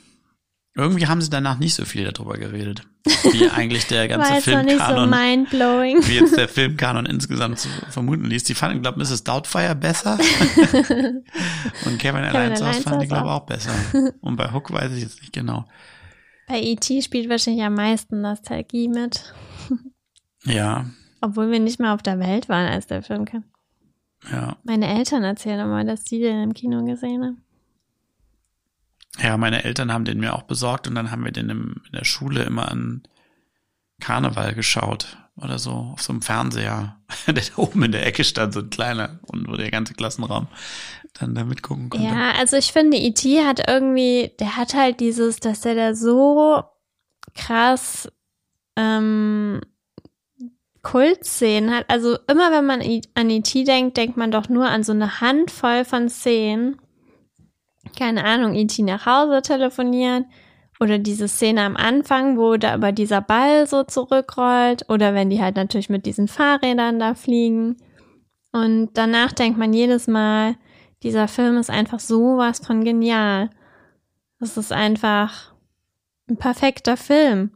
[0.76, 2.84] irgendwie haben sie danach nicht so viel darüber geredet,
[3.32, 6.08] wie eigentlich der ganze War noch nicht so Filmkanon, mindblowing.
[6.08, 8.44] wie jetzt der Filmkanon insgesamt zu vermuten ließ.
[8.46, 9.24] Die fanden, glaube Mrs.
[9.24, 10.18] Doubtfire besser.
[11.86, 13.72] Und Kevin Allein zu Hause fanden die, glaube ich, auch besser.
[14.22, 15.66] Und bei Hook weiß ich jetzt nicht genau.
[16.48, 17.02] Bei E.T.
[17.02, 19.34] spielt wahrscheinlich am meisten Nostalgie mit.
[20.46, 20.86] Ja,
[21.20, 23.44] Obwohl wir nicht mal auf der Welt waren, als der Film kam.
[24.32, 24.56] ja.
[24.64, 27.44] Meine Eltern erzählen immer, dass die den im Kino gesehen haben.
[29.22, 31.94] Ja, meine Eltern haben den mir auch besorgt und dann haben wir den im, in
[31.94, 33.04] der Schule immer an
[34.00, 36.98] Karneval geschaut oder so auf so einem Fernseher,
[37.28, 40.48] der da oben in der Ecke stand, so ein kleiner und wo der ganze Klassenraum
[41.14, 42.08] dann da mitgucken konnte.
[42.08, 43.44] Ja, also ich finde, E.T.
[43.44, 46.64] hat irgendwie, der hat halt dieses, dass der da so
[47.34, 48.12] krass
[48.76, 49.62] ähm,
[50.82, 51.86] Kultszenen hat.
[51.90, 52.82] Also immer wenn man
[53.16, 53.64] an E.T.
[53.64, 56.78] denkt, denkt man doch nur an so eine Handvoll von Szenen.
[57.98, 58.84] Keine Ahnung, E.T.
[58.84, 60.26] nach Hause telefonieren
[60.80, 65.42] oder diese Szene am Anfang, wo da über dieser Ball so zurückrollt oder wenn die
[65.42, 67.78] halt natürlich mit diesen Fahrrädern da fliegen.
[68.52, 70.56] Und danach denkt man jedes Mal,
[71.04, 73.50] dieser Film ist einfach sowas von genial.
[74.40, 75.54] Das ist einfach
[76.30, 77.52] ein perfekter Film.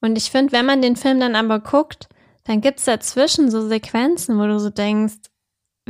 [0.00, 2.08] Und ich finde, wenn man den Film dann aber guckt,
[2.44, 5.16] dann gibt's dazwischen so Sequenzen, wo du so denkst,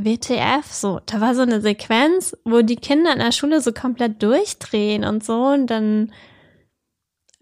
[0.04, 4.22] WTF, so, da war so eine Sequenz, wo die Kinder in der Schule so komplett
[4.22, 6.12] durchdrehen und so und dann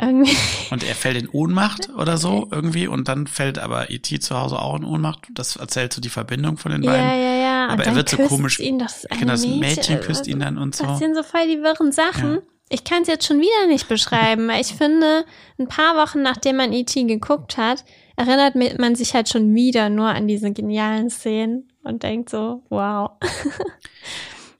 [0.00, 0.36] irgendwie.
[0.70, 4.18] Und er fällt in Ohnmacht oder so irgendwie und dann fällt aber E.T.
[4.18, 5.28] zu Hause auch in Ohnmacht.
[5.32, 7.00] Das erzählt so die Verbindung von den beiden.
[7.00, 7.68] Ja, ja, ja.
[7.68, 8.58] Aber er wird so komisch.
[8.58, 10.84] Ihn, das, genau, das Mädchen, Mädchen küsst ihn dann und so.
[10.84, 12.34] Das sind so voll die wirren Sachen.
[12.34, 12.42] Ja.
[12.68, 15.24] Ich kann es jetzt schon wieder nicht beschreiben, weil ich finde,
[15.58, 17.04] ein paar Wochen nachdem man E.T.
[17.04, 17.84] geguckt hat,
[18.16, 23.12] erinnert man sich halt schon wieder nur an diese genialen Szenen und denkt so, wow.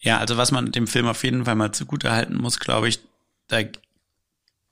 [0.00, 3.00] ja, also was man dem Film auf jeden Fall mal zugute halten muss, glaube ich,
[3.48, 3.58] da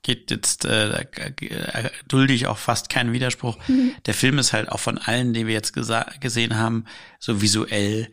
[0.03, 3.57] geht jetzt, äh, da dulde ich auch fast keinen Widerspruch.
[3.67, 3.93] Mhm.
[4.05, 6.85] Der Film ist halt auch von allen, die wir jetzt gesehen haben,
[7.19, 8.09] so visuell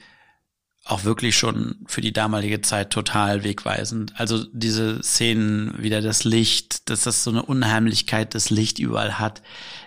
[0.84, 4.18] auch wirklich schon für die damalige Zeit total wegweisend.
[4.18, 9.42] Also diese Szenen, wieder das Licht, dass das so eine Unheimlichkeit das Licht überall hat,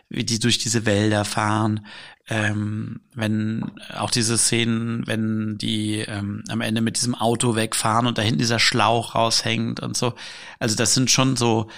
[0.08, 1.86] wie die durch diese Wälder fahren,
[2.28, 8.17] ähm, wenn auch diese Szenen, wenn die ähm, am Ende mit diesem Auto wegfahren und
[8.17, 10.15] da hinten dieser Schlauch raushängt und so.
[10.59, 11.69] Also das sind schon so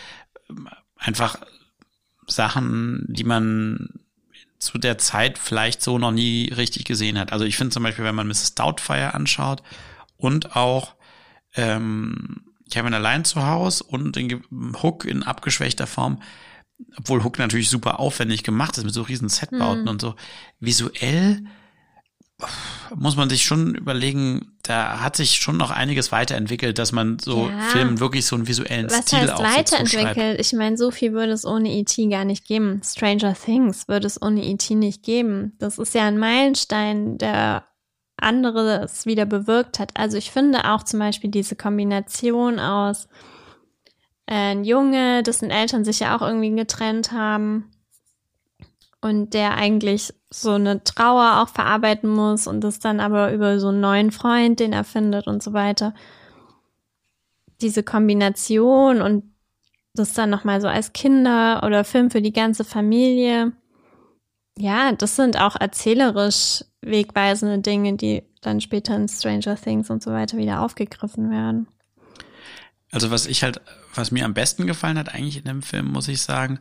[0.49, 1.37] ähm, einfach
[2.27, 3.89] Sachen, die man
[4.59, 7.31] zu der Zeit vielleicht so noch nie richtig gesehen hat.
[7.31, 8.55] Also ich finde zum Beispiel, wenn man Mrs.
[8.55, 9.61] Doubtfire anschaut
[10.15, 10.95] und auch
[11.55, 12.41] ähm,
[12.71, 14.43] Kevin allein zu Hause und den
[14.81, 16.21] Hook in abgeschwächter Form,
[16.97, 19.87] obwohl Hook natürlich super aufwendig gemacht ist mit so riesen Setbauten mhm.
[19.89, 20.15] und so,
[20.59, 21.43] visuell
[22.95, 27.49] muss man sich schon überlegen, da hat sich schon noch einiges weiterentwickelt, dass man so
[27.49, 27.59] ja.
[27.69, 30.39] Filmen wirklich so einen visuellen Was Stil heißt weiterentwickelt?
[30.39, 32.07] Ich meine, so viel würde es ohne E.T.
[32.07, 32.81] gar nicht geben.
[32.83, 34.75] Stranger Things würde es ohne E.T.
[34.75, 35.53] nicht geben.
[35.57, 37.65] Das ist ja ein Meilenstein, der
[38.17, 39.91] anderes wieder bewirkt hat.
[39.95, 43.07] Also ich finde auch zum Beispiel diese Kombination aus
[44.27, 47.71] ein Junge, dessen Eltern sich ja auch irgendwie getrennt haben
[49.01, 53.69] und der eigentlich so eine Trauer auch verarbeiten muss und das dann aber über so
[53.69, 55.93] einen neuen Freund, den er findet und so weiter.
[57.61, 59.23] Diese Kombination und
[59.93, 63.53] das dann nochmal so als Kinder oder Film für die ganze Familie.
[64.57, 70.11] Ja, das sind auch erzählerisch wegweisende Dinge, die dann später in Stranger Things und so
[70.11, 71.67] weiter wieder aufgegriffen werden.
[72.91, 73.61] Also was ich halt,
[73.97, 76.59] was mir am besten gefallen hat eigentlich in dem Film, muss ich sagen,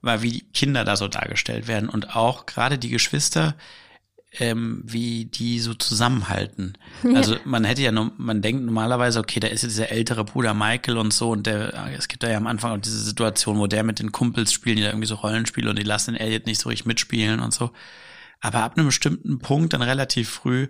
[0.00, 3.56] war, wie die Kinder da so dargestellt werden und auch gerade die Geschwister,
[4.38, 6.76] ähm, wie die so zusammenhalten.
[7.04, 7.14] Ja.
[7.14, 10.52] Also man hätte ja nur, man denkt normalerweise, okay, da ist ja dieser ältere Bruder
[10.52, 13.68] Michael und so und der, es gibt da ja am Anfang auch diese Situation, wo
[13.68, 16.46] der mit den Kumpels spielen, die da irgendwie so Rollenspiele und die lassen den Elliot
[16.46, 17.70] nicht so richtig mitspielen und so.
[18.40, 20.68] Aber ab einem bestimmten Punkt, dann relativ früh,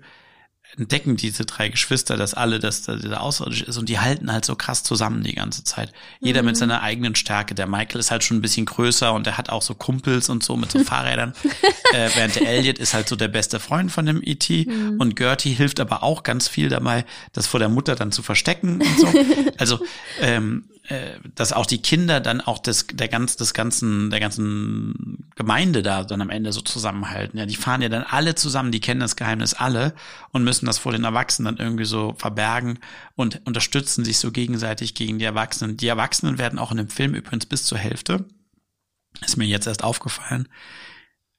[0.77, 4.45] entdecken diese drei Geschwister das alle, dass da dieser außerirdisch ist und die halten halt
[4.45, 5.93] so krass zusammen die ganze Zeit.
[6.21, 6.49] Jeder mhm.
[6.49, 7.55] mit seiner eigenen Stärke.
[7.55, 10.43] Der Michael ist halt schon ein bisschen größer und der hat auch so Kumpels und
[10.43, 11.33] so mit so Fahrrädern.
[11.95, 14.66] äh, während der Elliot ist halt so der beste Freund von dem E.T.
[14.66, 15.01] Mhm.
[15.01, 18.81] und Gertie hilft aber auch ganz viel dabei, das vor der Mutter dann zu verstecken
[18.83, 19.09] und so.
[19.59, 19.81] Also
[20.21, 20.78] ähm, äh,
[21.34, 26.05] dass auch die Kinder dann auch des, der ganz, des ganzen, der ganzen Gemeinde da
[26.05, 27.39] dann am Ende so zusammenhalten.
[27.39, 29.95] Ja, die fahren ja dann alle zusammen, die kennen das Geheimnis alle
[30.32, 32.78] und müssen das vor den Erwachsenen dann irgendwie so verbergen
[33.16, 35.76] und unterstützen sich so gegenseitig gegen die Erwachsenen.
[35.76, 38.24] Die Erwachsenen werden auch in dem Film übrigens bis zur Hälfte,
[39.24, 40.49] ist mir jetzt erst aufgefallen,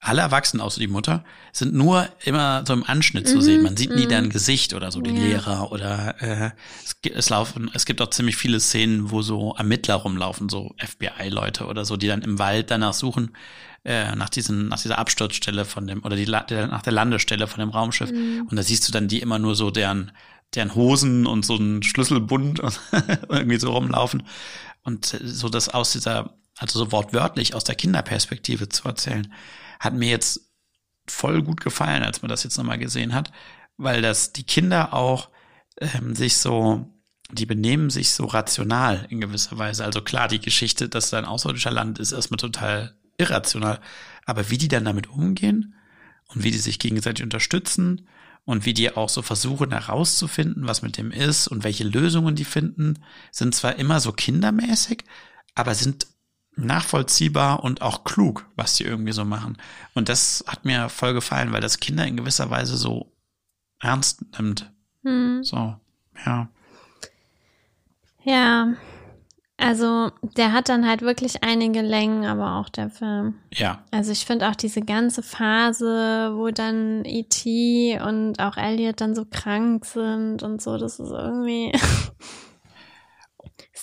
[0.02, 3.58] alle Erwachsenen außer die Mutter sind nur immer so im Anschnitt zu sehen.
[3.58, 4.10] Mhm, Man sieht nie mhm.
[4.10, 5.22] deren Gesicht oder so, die ja.
[5.22, 6.52] Lehrer oder äh,
[6.84, 11.66] es, es laufen, es gibt auch ziemlich viele Szenen, wo so Ermittler rumlaufen, so FBI-Leute
[11.66, 13.36] oder so, die dann im Wald danach suchen,
[13.84, 17.60] äh, nach diesen, nach dieser Absturzstelle von dem, oder die der, nach der Landestelle von
[17.60, 18.12] dem Raumschiff.
[18.12, 18.47] Mhm.
[18.50, 20.12] Und da siehst du dann die immer nur so deren,
[20.56, 22.62] deren Hosen und so ein Schlüsselbund
[23.30, 24.24] irgendwie so rumlaufen.
[24.84, 29.28] Und so das aus dieser, also so wortwörtlich aus der Kinderperspektive zu erzählen
[29.80, 30.52] hat mir jetzt
[31.08, 33.32] voll gut gefallen, als man das jetzt nochmal gesehen hat,
[33.78, 35.30] weil das die Kinder auch
[35.80, 36.94] ähm, sich so
[37.32, 39.86] die benehmen sich so rational in gewisser Weise.
[39.86, 43.80] Also klar, die Geschichte, dass da ein außerirdischer Land ist, erstmal total irrational.
[44.26, 45.76] Aber wie die dann damit umgehen
[46.28, 48.08] und wie die sich gegenseitig unterstützen
[48.46, 52.46] und wie die auch so versuchen herauszufinden, was mit dem ist und welche Lösungen die
[52.46, 52.96] finden,
[53.32, 55.04] sind zwar immer so kindermäßig,
[55.54, 56.08] aber sind
[56.66, 59.57] nachvollziehbar und auch klug, was die irgendwie so machen.
[59.93, 63.12] Und das hat mir voll gefallen, weil das Kinder in gewisser Weise so
[63.80, 64.72] ernst nimmt.
[65.03, 65.43] Hm.
[65.43, 65.76] So,
[66.26, 66.49] ja.
[68.24, 68.74] Ja,
[69.60, 73.36] also der hat dann halt wirklich einige Längen, aber auch der Film.
[73.53, 73.84] Ja.
[73.91, 77.99] Also ich finde auch diese ganze Phase, wo dann E.T.
[78.01, 81.74] und auch Elliot dann so krank sind und so, das ist irgendwie.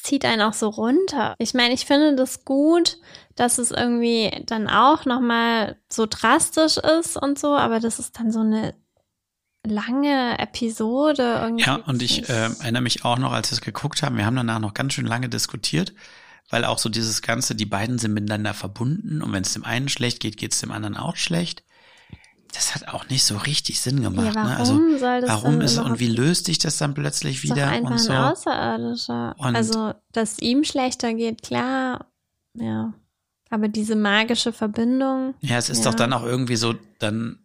[0.06, 1.34] zieht einen auch so runter.
[1.38, 2.98] Ich meine, ich finde das gut,
[3.34, 8.30] dass es irgendwie dann auch nochmal so drastisch ist und so, aber das ist dann
[8.30, 8.74] so eine
[9.66, 11.40] lange Episode.
[11.42, 11.64] Irgendwie.
[11.64, 14.36] Ja, und ich äh, erinnere mich auch noch, als wir es geguckt haben, wir haben
[14.36, 15.92] danach noch ganz schön lange diskutiert,
[16.50, 19.88] weil auch so dieses Ganze, die beiden sind miteinander verbunden und wenn es dem einen
[19.88, 21.64] schlecht geht, geht es dem anderen auch schlecht.
[22.56, 24.34] Das hat auch nicht so richtig Sinn gemacht.
[24.34, 24.56] Ja, warum ne?
[24.56, 27.82] Also soll das warum ist und wie löst sich das dann plötzlich ist doch wieder
[27.82, 28.12] und so?
[28.12, 29.34] ein Außerirdischer.
[29.38, 32.06] Und- also, dass ihm schlechter geht, klar.
[32.54, 32.94] Ja.
[33.50, 35.34] Aber diese magische Verbindung.
[35.40, 35.90] Ja, es ist ja.
[35.90, 37.38] doch dann auch irgendwie so, dann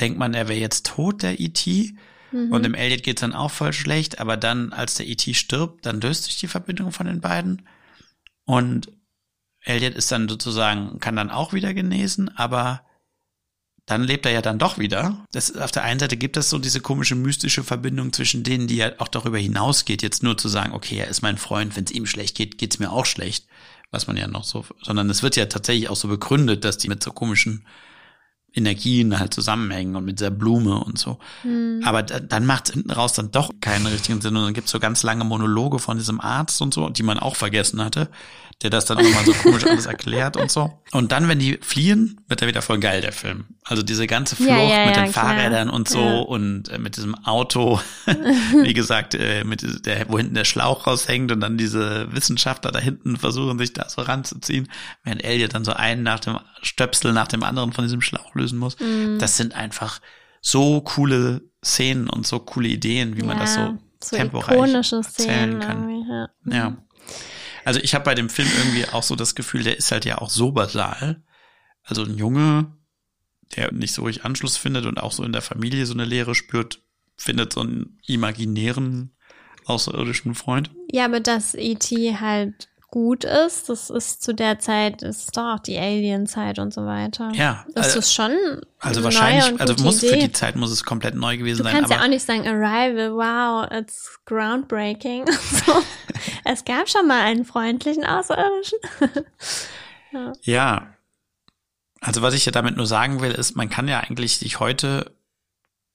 [0.00, 1.94] denkt man, er wäre jetzt tot, der E.T.
[2.32, 2.52] Mhm.
[2.52, 5.34] Und dem Elliot geht's dann auch voll schlecht, aber dann, als der E.T.
[5.34, 7.66] stirbt, dann löst sich die Verbindung von den beiden.
[8.44, 8.92] Und
[9.60, 12.82] Elliot ist dann sozusagen, kann dann auch wieder genesen, aber
[13.88, 15.24] dann lebt er ja dann doch wieder.
[15.32, 18.76] Das, auf der einen Seite gibt es so diese komische mystische Verbindung zwischen denen, die
[18.76, 21.92] ja auch darüber hinausgeht, jetzt nur zu sagen, okay, er ist mein Freund, wenn es
[21.92, 23.46] ihm schlecht geht, geht's mir auch schlecht.
[23.90, 26.88] Was man ja noch so, sondern es wird ja tatsächlich auch so begründet, dass die
[26.88, 27.64] mit so komischen
[28.52, 31.18] Energien halt zusammenhängen und mit dieser Blume und so.
[31.40, 31.80] Hm.
[31.82, 34.36] Aber da, dann macht es hinten raus dann doch keinen richtigen Sinn.
[34.36, 37.36] Und dann gibt's so ganz lange Monologe von diesem Arzt und so, die man auch
[37.36, 38.10] vergessen hatte,
[38.62, 40.82] der das dann auch mal so komisch alles erklärt und so.
[40.90, 43.44] Und dann, wenn die fliehen, wird er wieder voll geil, der Film.
[43.64, 45.26] Also diese ganze Flucht Ja, ja, mit ja, den klar.
[45.26, 47.80] Fahrrädern und so und äh, mit diesem Auto,
[48.64, 52.80] wie gesagt, äh, mit der, wo hinten der Schlauch raushängt und dann diese Wissenschaftler da
[52.80, 54.68] hinten versuchen, sich da so ranzuziehen,
[55.04, 58.58] während Elliot dann so einen nach dem Stöpsel nach dem anderen von diesem Schlauch lösen
[58.58, 58.78] muss.
[58.80, 59.18] Mhm.
[59.20, 60.00] Das sind einfach
[60.40, 66.04] so coole Szenen und so coole Ideen, wie man das so, so temporeich erzählen kann.
[66.08, 66.28] ja.
[66.52, 66.76] Ja.
[67.68, 70.16] Also ich habe bei dem Film irgendwie auch so das Gefühl, der ist halt ja
[70.22, 71.22] auch so basal.
[71.84, 72.72] Also ein Junge,
[73.56, 76.34] der nicht so richtig Anschluss findet und auch so in der Familie so eine Leere
[76.34, 76.80] spürt,
[77.18, 79.14] findet so einen imaginären
[79.66, 80.70] außerirdischen Freund.
[80.90, 82.16] Ja, aber dass E.T.
[82.18, 86.86] halt gut ist, das ist zu der Zeit, ist doch auch die Alien-Zeit und so
[86.86, 87.30] weiter.
[87.34, 88.32] Ja, Das also- ist schon
[88.80, 90.12] Also wahrscheinlich, also muss Idee.
[90.14, 91.74] für die Zeit muss es komplett neu gewesen Du sein.
[91.74, 95.26] kannst Aber ja auch nicht sagen, Arrival, wow, it's groundbreaking.
[95.66, 95.82] so.
[96.44, 98.78] Es gab schon mal einen freundlichen Außerirdischen.
[100.12, 100.32] ja.
[100.42, 100.94] Ja.
[102.00, 105.12] Also was ich ja damit nur sagen will, ist, man kann ja eigentlich sich heute,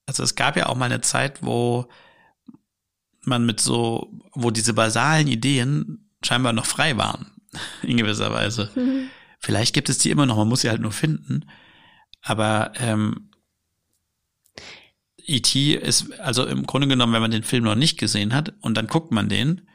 [0.06, 1.88] also es gab ja auch mal eine Zeit, wo
[3.22, 7.32] man mit so, wo diese basalen Ideen scheinbar noch frei waren,
[7.82, 8.72] in gewisser Weise.
[8.76, 9.10] Mhm.
[9.40, 11.46] Vielleicht gibt es die immer noch, man muss sie halt nur finden.
[12.22, 13.30] Aber ähm,
[15.26, 15.74] E.T.
[15.74, 18.88] ist, also im Grunde genommen, wenn man den Film noch nicht gesehen hat und dann
[18.88, 19.68] guckt man den,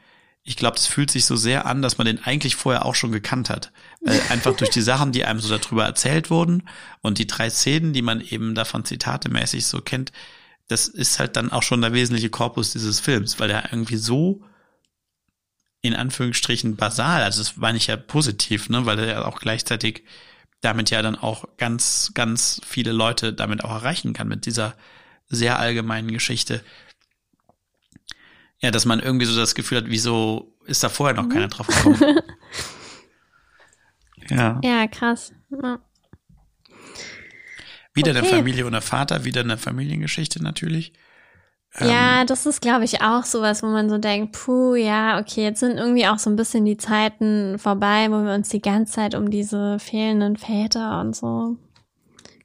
[0.43, 3.11] ich glaube, das fühlt sich so sehr an, dass man den eigentlich vorher auch schon
[3.11, 3.71] gekannt hat.
[4.01, 6.67] Weil einfach durch die Sachen, die einem so darüber erzählt wurden
[7.01, 10.11] und die drei Szenen, die man eben davon zitatemäßig so kennt,
[10.67, 14.43] das ist halt dann auch schon der wesentliche Korpus dieses Films, weil er irgendwie so
[15.81, 20.03] in Anführungsstrichen basal, also das meine ich ja positiv, ne, weil er ja auch gleichzeitig
[20.61, 24.75] damit ja dann auch ganz, ganz viele Leute damit auch erreichen kann mit dieser
[25.27, 26.63] sehr allgemeinen Geschichte.
[28.61, 31.67] Ja, dass man irgendwie so das Gefühl hat, wieso ist da vorher noch keiner drauf
[31.67, 32.19] gekommen?
[34.29, 34.59] ja.
[34.61, 35.31] ja, krass.
[35.49, 35.79] Ja.
[37.93, 38.35] Wieder eine Okay.
[38.35, 40.91] Familie ohne Vater, wieder eine Familiengeschichte natürlich.
[41.77, 45.43] Ähm, Ja, das ist, glaube ich, auch sowas, wo man so denkt, puh, ja, okay,
[45.43, 48.93] jetzt sind irgendwie auch so ein bisschen die Zeiten vorbei, wo wir uns die ganze
[48.93, 51.57] Zeit um diese fehlenden Väter und so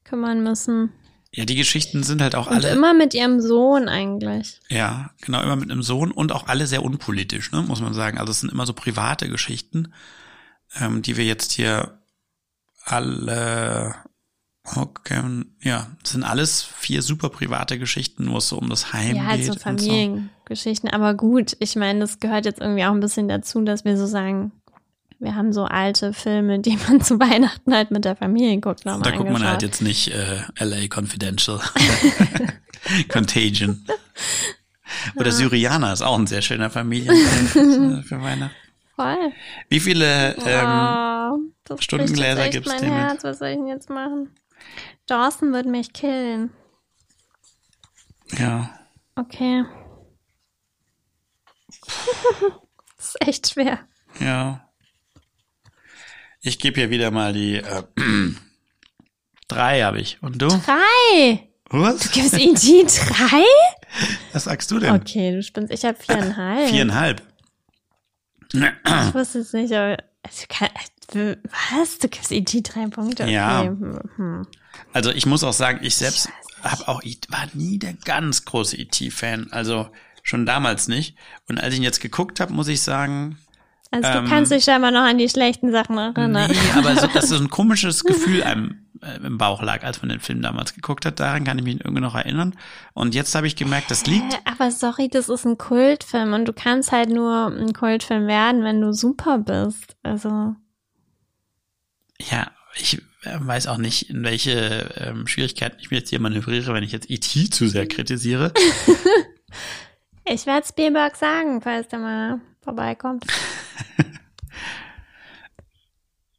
[0.05, 0.93] kümmern müssen.
[1.33, 2.69] Ja, die Geschichten sind halt auch Und alle.
[2.69, 4.61] immer mit ihrem Sohn eigentlich.
[4.69, 8.19] Ja, genau, immer mit einem Sohn und auch alle sehr unpolitisch, ne, muss man sagen.
[8.19, 9.93] Also es sind immer so private Geschichten,
[10.79, 11.99] ähm, die wir jetzt hier
[12.85, 13.95] alle
[14.77, 15.23] okay,
[15.63, 19.25] ja, es sind alles vier super private Geschichten, wo es so um das Heim Ja,
[19.27, 19.47] halt geht.
[19.47, 20.91] so und Familiengeschichten.
[20.91, 24.07] Aber gut, ich meine, das gehört jetzt irgendwie auch ein bisschen dazu, dass wir so
[24.07, 24.53] sagen,
[25.21, 28.85] wir haben so alte Filme, die man zu Weihnachten halt mit der Familie guckt.
[28.85, 31.61] Da guckt man halt jetzt nicht äh, LA Confidential.
[33.09, 33.85] Contagion.
[35.17, 38.55] Oder Syrianer ist auch ein sehr schöner Familienfilm für Weihnachten.
[38.97, 39.33] Voll.
[39.69, 43.25] Wie viele ähm, oh, Stundengläser gibt es mein Herz.
[43.25, 44.31] Was soll ich denn jetzt machen?
[45.07, 46.51] Dawson wird mich killen.
[48.39, 48.71] Ja.
[49.17, 49.65] Okay.
[52.97, 53.81] das ist echt schwer.
[54.21, 54.69] Ja.
[56.41, 57.83] Ich gebe hier wieder mal die äh,
[59.49, 60.23] drei habe ich.
[60.23, 60.49] Und du?
[60.49, 61.49] Drei!
[61.71, 62.01] Was?
[62.01, 62.85] Du gibst E.T.
[62.85, 63.45] drei?
[64.33, 64.95] Was sagst du denn?
[64.95, 65.73] Okay, du spinnst.
[65.73, 66.69] Ich habe viereinhalb.
[66.69, 67.23] Viereinhalb.
[68.53, 70.69] Ich wusste es nicht, aber also, kann,
[71.13, 71.99] was?
[71.99, 72.63] Du gibst E.T.
[72.63, 73.25] drei Punkte?
[73.25, 73.33] Okay.
[73.33, 73.65] Ja.
[73.65, 74.47] Hm.
[74.93, 76.29] Also ich muss auch sagen, ich selbst
[76.63, 79.53] hab auch war nie der ganz große E.T.-Fan.
[79.53, 79.89] Also
[80.23, 81.17] schon damals nicht.
[81.49, 83.39] Und als ich ihn jetzt geguckt habe, muss ich sagen.
[83.91, 86.51] Also du ähm, kannst dich scheinbar noch an die schlechten Sachen erinnern.
[86.51, 90.09] Nee, aber so, dass so ein komisches Gefühl einem äh, im Bauch lag, als man
[90.09, 91.21] den Film damals geguckt hat.
[91.21, 92.55] Daran kann ich mich irgendwie noch erinnern.
[92.95, 94.41] Und jetzt habe ich gemerkt, das liegt.
[94.47, 98.81] Aber sorry, das ist ein Kultfilm und du kannst halt nur ein Kultfilm werden, wenn
[98.81, 99.97] du super bist.
[100.03, 100.57] Also.
[102.21, 106.75] Ja, ich äh, weiß auch nicht, in welche ähm, Schwierigkeiten ich mir jetzt hier manövriere,
[106.75, 107.51] wenn ich jetzt E.T.
[107.51, 108.53] zu sehr kritisiere.
[110.25, 113.25] ich werde Spielberg sagen, falls der mal vorbeikommt.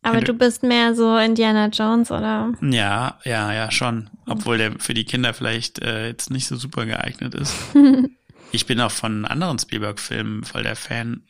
[0.05, 2.53] Aber du bist mehr so Indiana Jones, oder?
[2.61, 4.11] Ja, ja, ja, schon.
[4.27, 7.55] Obwohl der für die Kinder vielleicht äh, jetzt nicht so super geeignet ist.
[8.51, 11.23] ich bin auch von anderen Spielberg-Filmen voll der Fan.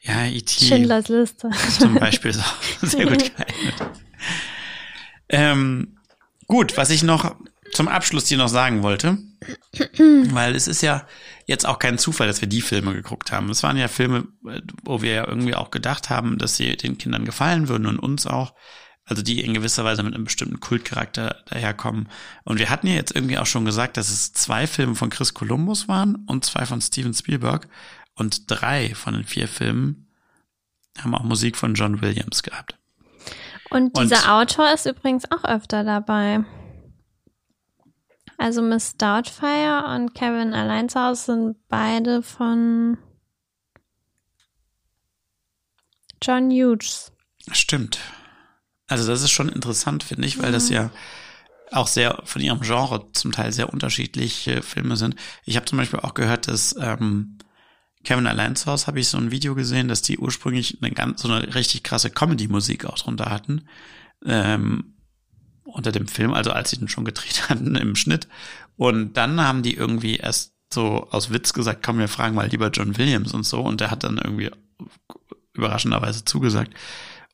[0.00, 0.64] Ja, E.T.
[0.64, 1.50] Schindlers Liste.
[1.78, 3.74] Zum Beispiel auch sehr gut geeignet.
[5.28, 5.98] Ähm,
[6.46, 7.36] gut, was ich noch
[7.72, 9.18] zum Abschluss dir noch sagen wollte,
[10.32, 11.06] weil es ist ja
[11.46, 13.50] jetzt auch kein Zufall, dass wir die Filme geguckt haben.
[13.50, 14.26] Es waren ja Filme,
[14.84, 18.26] wo wir ja irgendwie auch gedacht haben, dass sie den Kindern gefallen würden und uns
[18.26, 18.54] auch.
[19.04, 22.10] Also die in gewisser Weise mit einem bestimmten Kultcharakter daherkommen.
[22.44, 25.32] Und wir hatten ja jetzt irgendwie auch schon gesagt, dass es zwei Filme von Chris
[25.32, 27.68] Columbus waren und zwei von Steven Spielberg.
[28.18, 30.08] Und drei von den vier Filmen
[30.98, 32.76] haben auch Musik von John Williams gehabt.
[33.70, 36.44] Und dieser und, Autor ist übrigens auch öfter dabei.
[38.38, 42.98] Also Miss Doubtfire und Kevin allein zu Hause sind beide von
[46.20, 47.12] John Hughes.
[47.52, 48.00] Stimmt.
[48.88, 50.54] Also das ist schon interessant, finde ich, weil mhm.
[50.54, 50.90] das ja
[51.70, 55.14] auch sehr von ihrem Genre zum Teil sehr unterschiedliche Filme sind.
[55.44, 57.38] Ich habe zum Beispiel auch gehört, dass ähm,
[58.08, 61.30] Kevin Allein zu habe ich so ein Video gesehen, dass die ursprünglich eine ganz so
[61.30, 63.68] eine richtig krasse Comedy-Musik auch drunter hatten.
[64.24, 64.94] Ähm,
[65.64, 68.26] unter dem Film, also als sie den schon gedreht hatten im Schnitt.
[68.78, 72.70] Und dann haben die irgendwie erst so aus Witz gesagt, komm, wir fragen mal lieber
[72.70, 73.60] John Williams und so.
[73.60, 74.52] Und der hat dann irgendwie
[75.52, 76.72] überraschenderweise zugesagt.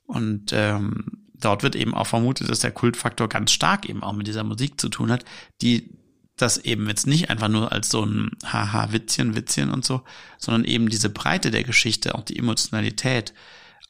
[0.07, 1.05] Und ähm,
[1.35, 4.81] dort wird eben auch vermutet, dass der Kultfaktor ganz stark eben auch mit dieser Musik
[4.81, 5.25] zu tun hat,
[5.63, 5.97] die
[6.37, 10.03] das eben jetzt nicht einfach nur als so ein Haha-Witzchen, Witzchen und so,
[10.39, 13.35] sondern eben diese Breite der Geschichte, auch die Emotionalität,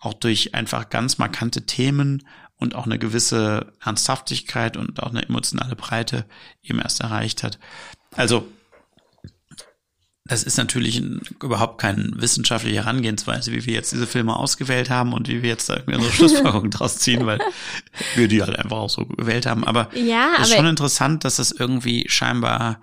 [0.00, 2.26] auch durch einfach ganz markante Themen
[2.56, 6.26] und auch eine gewisse Ernsthaftigkeit und auch eine emotionale Breite
[6.62, 7.58] eben erst erreicht hat.
[8.14, 8.46] Also
[10.26, 15.12] das ist natürlich ein, überhaupt keine wissenschaftliche Herangehensweise, wie wir jetzt diese Filme ausgewählt haben
[15.12, 17.38] und wie wir jetzt da irgendwie unsere Schlussfolgerungen draus ziehen, weil
[18.14, 19.64] wir die halt einfach auch so gewählt haben.
[19.64, 22.80] Aber ja, es ist schon interessant, dass es irgendwie scheinbar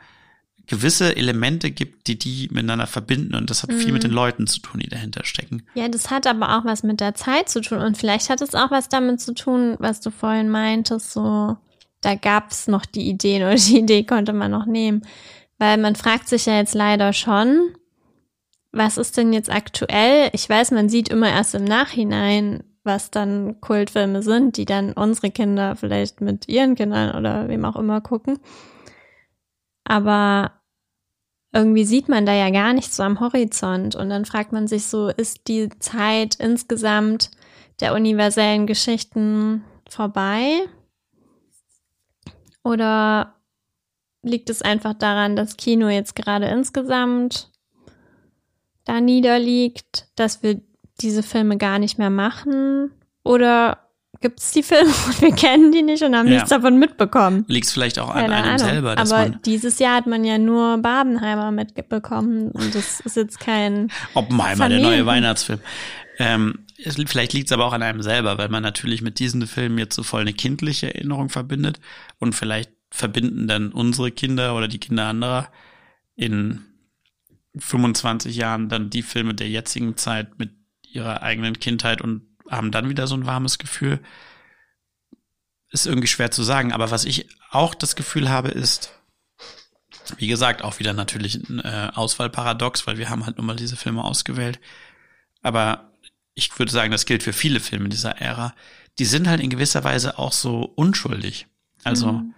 [0.67, 3.79] gewisse Elemente gibt, die die miteinander verbinden und das hat mhm.
[3.79, 5.63] viel mit den Leuten zu tun, die dahinter stecken.
[5.73, 8.53] Ja, das hat aber auch was mit der Zeit zu tun und vielleicht hat es
[8.53, 11.57] auch was damit zu tun, was du vorhin meintest, so
[12.01, 15.03] da gab's noch die Ideen oder die Idee konnte man noch nehmen.
[15.62, 17.76] Weil man fragt sich ja jetzt leider schon,
[18.72, 20.32] was ist denn jetzt aktuell?
[20.34, 25.30] Ich weiß, man sieht immer erst im Nachhinein, was dann Kultfilme sind, die dann unsere
[25.30, 28.39] Kinder vielleicht mit ihren Kindern oder wem auch immer gucken.
[29.84, 30.53] Aber
[31.53, 33.95] irgendwie sieht man da ja gar nichts so am Horizont.
[33.95, 37.30] Und dann fragt man sich so, ist die Zeit insgesamt
[37.82, 40.62] der universellen Geschichten vorbei?
[42.64, 43.36] Oder
[44.24, 47.51] liegt es einfach daran, dass Kino jetzt gerade insgesamt
[48.86, 50.61] da niederliegt, dass wir
[51.01, 52.91] diese Filme gar nicht mehr machen?
[53.24, 53.80] Oder
[54.19, 56.36] gibt es die Filme und wir kennen die nicht und haben ja.
[56.36, 57.45] nichts davon mitbekommen?
[57.47, 58.59] Liegt es vielleicht auch an Keine einem Ahnung.
[58.59, 58.97] selber?
[58.97, 64.69] Aber dieses Jahr hat man ja nur Babenheimer mitbekommen und das ist jetzt kein Oppenheimer,
[64.69, 65.59] der neue Weihnachtsfilm.
[66.19, 69.45] Ähm, es, vielleicht liegt es aber auch an einem selber, weil man natürlich mit diesen
[69.47, 71.80] Filmen jetzt so voll eine kindliche Erinnerung verbindet
[72.19, 75.49] und vielleicht verbinden dann unsere Kinder oder die Kinder anderer
[76.15, 76.61] in
[77.57, 80.51] 25 Jahren dann die Filme der jetzigen Zeit mit
[80.83, 83.99] ihrer eigenen Kindheit und haben dann wieder so ein warmes Gefühl.
[85.69, 88.93] Ist irgendwie schwer zu sagen, aber was ich auch das Gefühl habe, ist,
[90.17, 93.77] Wie gesagt, auch wieder natürlich ein äh, Auswahlparadox, weil wir haben halt nun mal diese
[93.77, 94.59] Filme ausgewählt.
[95.41, 95.91] Aber
[96.33, 98.53] ich würde sagen, das gilt für viele Filme dieser Ära.
[98.99, 101.47] Die sind halt in gewisser Weise auch so unschuldig.
[101.83, 102.33] Also mhm.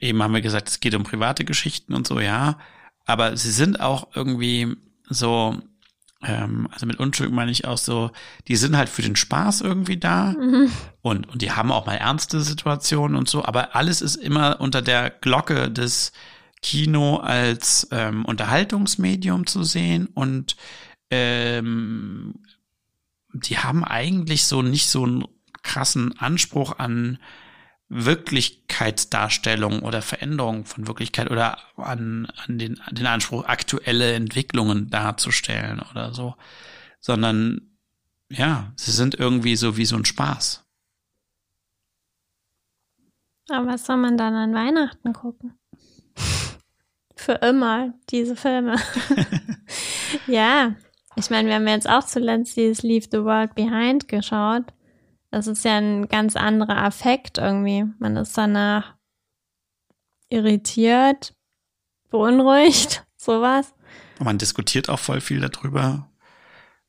[0.00, 2.58] Eben haben wir gesagt, es geht um private Geschichten und so, ja.
[3.04, 4.74] Aber sie sind auch irgendwie
[5.08, 5.56] so,
[6.22, 8.10] ähm, also mit Unschuld meine ich auch so,
[8.48, 10.70] die sind halt für den Spaß irgendwie da mhm.
[11.02, 14.82] und, und die haben auch mal ernste Situationen und so, aber alles ist immer unter
[14.82, 16.12] der Glocke des
[16.62, 20.56] Kino als ähm, Unterhaltungsmedium zu sehen und
[21.10, 22.34] ähm,
[23.32, 25.24] die haben eigentlich so nicht so einen
[25.62, 27.18] krassen Anspruch an
[27.88, 35.80] Wirklichkeitsdarstellung oder Veränderung von Wirklichkeit oder an, an den, an den Anspruch, aktuelle Entwicklungen darzustellen
[35.90, 36.34] oder so,
[37.00, 37.76] sondern
[38.28, 40.64] ja, sie sind irgendwie so wie so ein Spaß.
[43.48, 45.56] Aber was soll man dann an Weihnachten gucken?
[47.16, 48.76] Für immer diese Filme.
[50.26, 50.74] ja,
[51.14, 54.64] ich meine, wir haben jetzt auch zuletzt dieses Leave the World Behind geschaut.
[55.36, 57.84] Das ist ja ein ganz anderer Affekt irgendwie.
[57.98, 58.94] Man ist danach
[60.30, 61.34] irritiert,
[62.08, 63.74] beunruhigt, sowas.
[64.18, 66.10] Und man diskutiert auch voll viel darüber,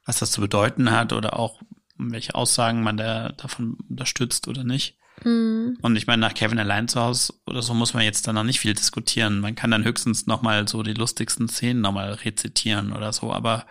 [0.06, 1.62] was das zu bedeuten hat oder auch
[1.98, 4.98] welche Aussagen man da davon unterstützt oder nicht.
[5.26, 5.78] Mhm.
[5.82, 8.46] Und ich meine, nach Kevin allein zu Hause oder so muss man jetzt dann noch
[8.46, 9.42] nicht viel diskutieren.
[9.42, 13.66] Man kann dann höchstens nochmal so die lustigsten Szenen nochmal rezitieren oder so, aber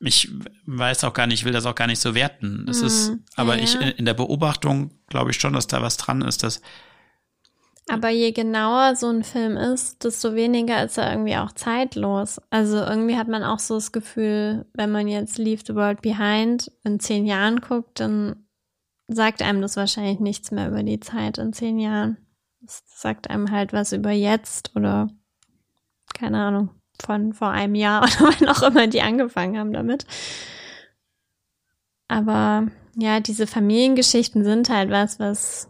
[0.00, 0.32] ich
[0.64, 2.64] weiß auch gar nicht, ich will das auch gar nicht so werten.
[2.66, 5.98] Das mm, ist, aber ja, ich in der Beobachtung glaube ich schon, dass da was
[5.98, 6.62] dran ist, dass.
[7.88, 12.40] Aber je genauer so ein Film ist, desto weniger ist er irgendwie auch zeitlos.
[12.48, 16.70] Also irgendwie hat man auch so das Gefühl, wenn man jetzt Leave the World Behind
[16.84, 18.46] in zehn Jahren guckt, dann
[19.08, 22.16] sagt einem das wahrscheinlich nichts mehr über die Zeit in zehn Jahren.
[22.60, 25.08] Das sagt einem halt was über jetzt oder
[26.14, 30.06] keine Ahnung von vor einem Jahr oder wann auch immer die angefangen haben damit.
[32.08, 35.68] Aber ja, diese Familiengeschichten sind halt was, was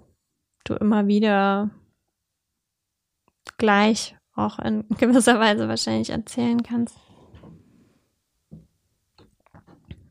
[0.64, 1.70] du immer wieder
[3.58, 6.96] gleich auch in gewisser Weise wahrscheinlich erzählen kannst.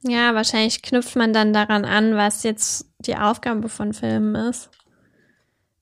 [0.03, 4.69] Ja, wahrscheinlich knüpft man dann daran an, was jetzt die Aufgabe von Filmen ist.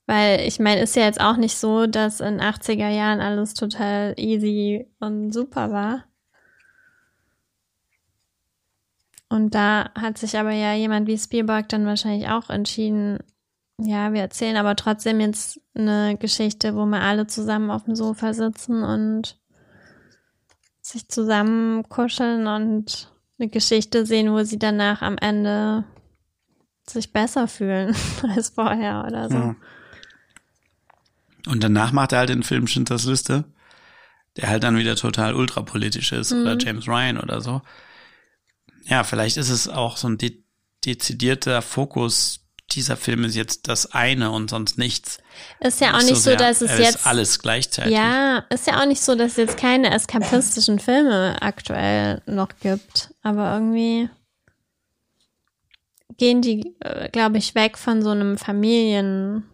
[0.08, 4.14] Weil ich meine, ist ja jetzt auch nicht so, dass in 80er Jahren alles total
[4.16, 6.04] easy und super war.
[9.28, 13.18] Und da hat sich aber ja jemand wie Spielberg dann wahrscheinlich auch entschieden,
[13.78, 18.32] ja, wir erzählen aber trotzdem jetzt eine Geschichte, wo wir alle zusammen auf dem Sofa
[18.32, 19.38] sitzen und
[20.80, 25.84] sich zusammen kuscheln und eine Geschichte sehen, wo sie danach am Ende
[26.88, 27.94] sich besser fühlen
[28.34, 29.36] als vorher oder so.
[29.36, 29.56] Ja.
[31.48, 33.44] Und danach macht er halt den Film Schindlers Liste,
[34.36, 36.42] der halt dann wieder total ultrapolitisch ist mhm.
[36.42, 37.62] oder James Ryan oder so.
[38.84, 40.42] Ja, vielleicht ist es auch so ein de
[40.84, 45.18] dezidierter Fokus dieser Film ist jetzt das eine und sonst nichts.
[45.60, 47.94] Ist ja auch nicht so, sehr, dass es jetzt alles gleichzeitig.
[47.94, 53.14] Ja, ist ja auch nicht so, dass es jetzt keine eskapistischen Filme aktuell noch gibt,
[53.22, 54.10] aber irgendwie
[56.18, 59.44] gehen die, äh, glaube ich, weg von so einem Familiengefühl.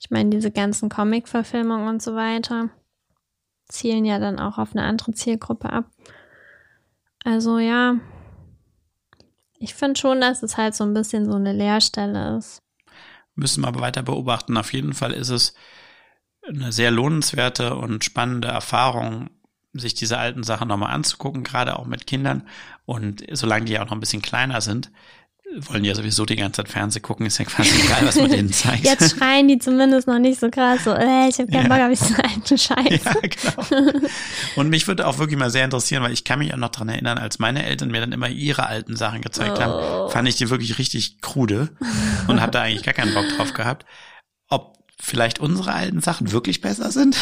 [0.00, 2.70] Ich meine, diese ganzen Comic-Verfilmungen und so weiter
[3.68, 5.84] zielen ja dann auch auf eine andere Zielgruppe ab.
[7.22, 7.96] Also ja,
[9.58, 12.62] ich finde schon, dass es halt so ein bisschen so eine Leerstelle ist.
[13.34, 14.56] Müssen wir aber weiter beobachten.
[14.56, 15.54] Auf jeden Fall ist es
[16.48, 19.28] eine sehr lohnenswerte und spannende Erfahrung,
[19.74, 22.48] sich diese alten Sachen nochmal anzugucken, gerade auch mit Kindern.
[22.86, 24.90] Und solange die auch noch ein bisschen kleiner sind,
[25.58, 28.52] wollen ja sowieso die ganze Zeit Fernsehen gucken, ist ja quasi egal, was man denen
[28.52, 28.84] zeigt.
[28.84, 31.76] Jetzt schreien die zumindest noch nicht so krass, so, äh, ich habe keinen ja.
[31.76, 33.04] Bock auf diesen alten Scheiß.
[33.04, 34.00] Ja, genau.
[34.56, 36.88] Und mich würde auch wirklich mal sehr interessieren, weil ich kann mich auch noch dran
[36.88, 39.62] erinnern, als meine Eltern mir dann immer ihre alten Sachen gezeigt oh.
[39.62, 41.70] haben, fand ich die wirklich richtig krude
[42.28, 43.86] und habe da eigentlich gar keinen Bock drauf gehabt.
[44.48, 47.16] Ob vielleicht unsere alten Sachen wirklich besser sind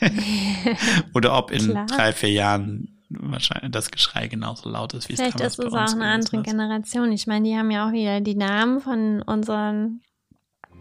[1.14, 1.86] oder ob in Klar.
[1.86, 5.92] drei, vier Jahren wahrscheinlich das Geschrei genauso laut ist, wie es Vielleicht ist es auch
[5.92, 7.12] eine andere Generation.
[7.12, 10.02] Ich meine, die haben ja auch wieder die Namen von unseren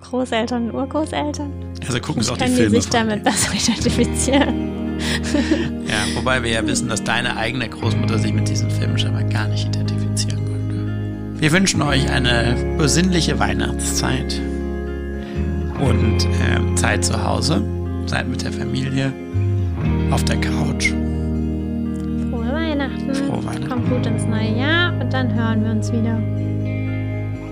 [0.02, 1.74] Großeltern und Urgroßeltern.
[1.86, 2.58] Also gucken sie auch die Filme.
[2.58, 4.78] Können die sich damit besser identifizieren.
[5.88, 9.48] ja, wobei wir ja wissen, dass deine eigene Großmutter sich mit diesen Filmen scheinbar gar
[9.48, 11.42] nicht identifizieren konnte.
[11.42, 14.42] Wir wünschen euch eine besinnliche Weihnachtszeit
[15.80, 17.64] und äh, Zeit zu Hause.
[18.08, 19.14] Seid mit der Familie
[20.12, 20.94] auf der Couch
[22.54, 23.14] Weihnachten.
[23.14, 23.70] Frohe Weihnachten.
[23.70, 26.18] Kommt gut ins neue Jahr und dann hören wir uns wieder.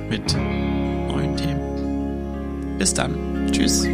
[0.09, 0.35] Mit
[1.07, 2.77] neuen Themen.
[2.77, 3.15] Bis dann.
[3.51, 3.87] Tschüss.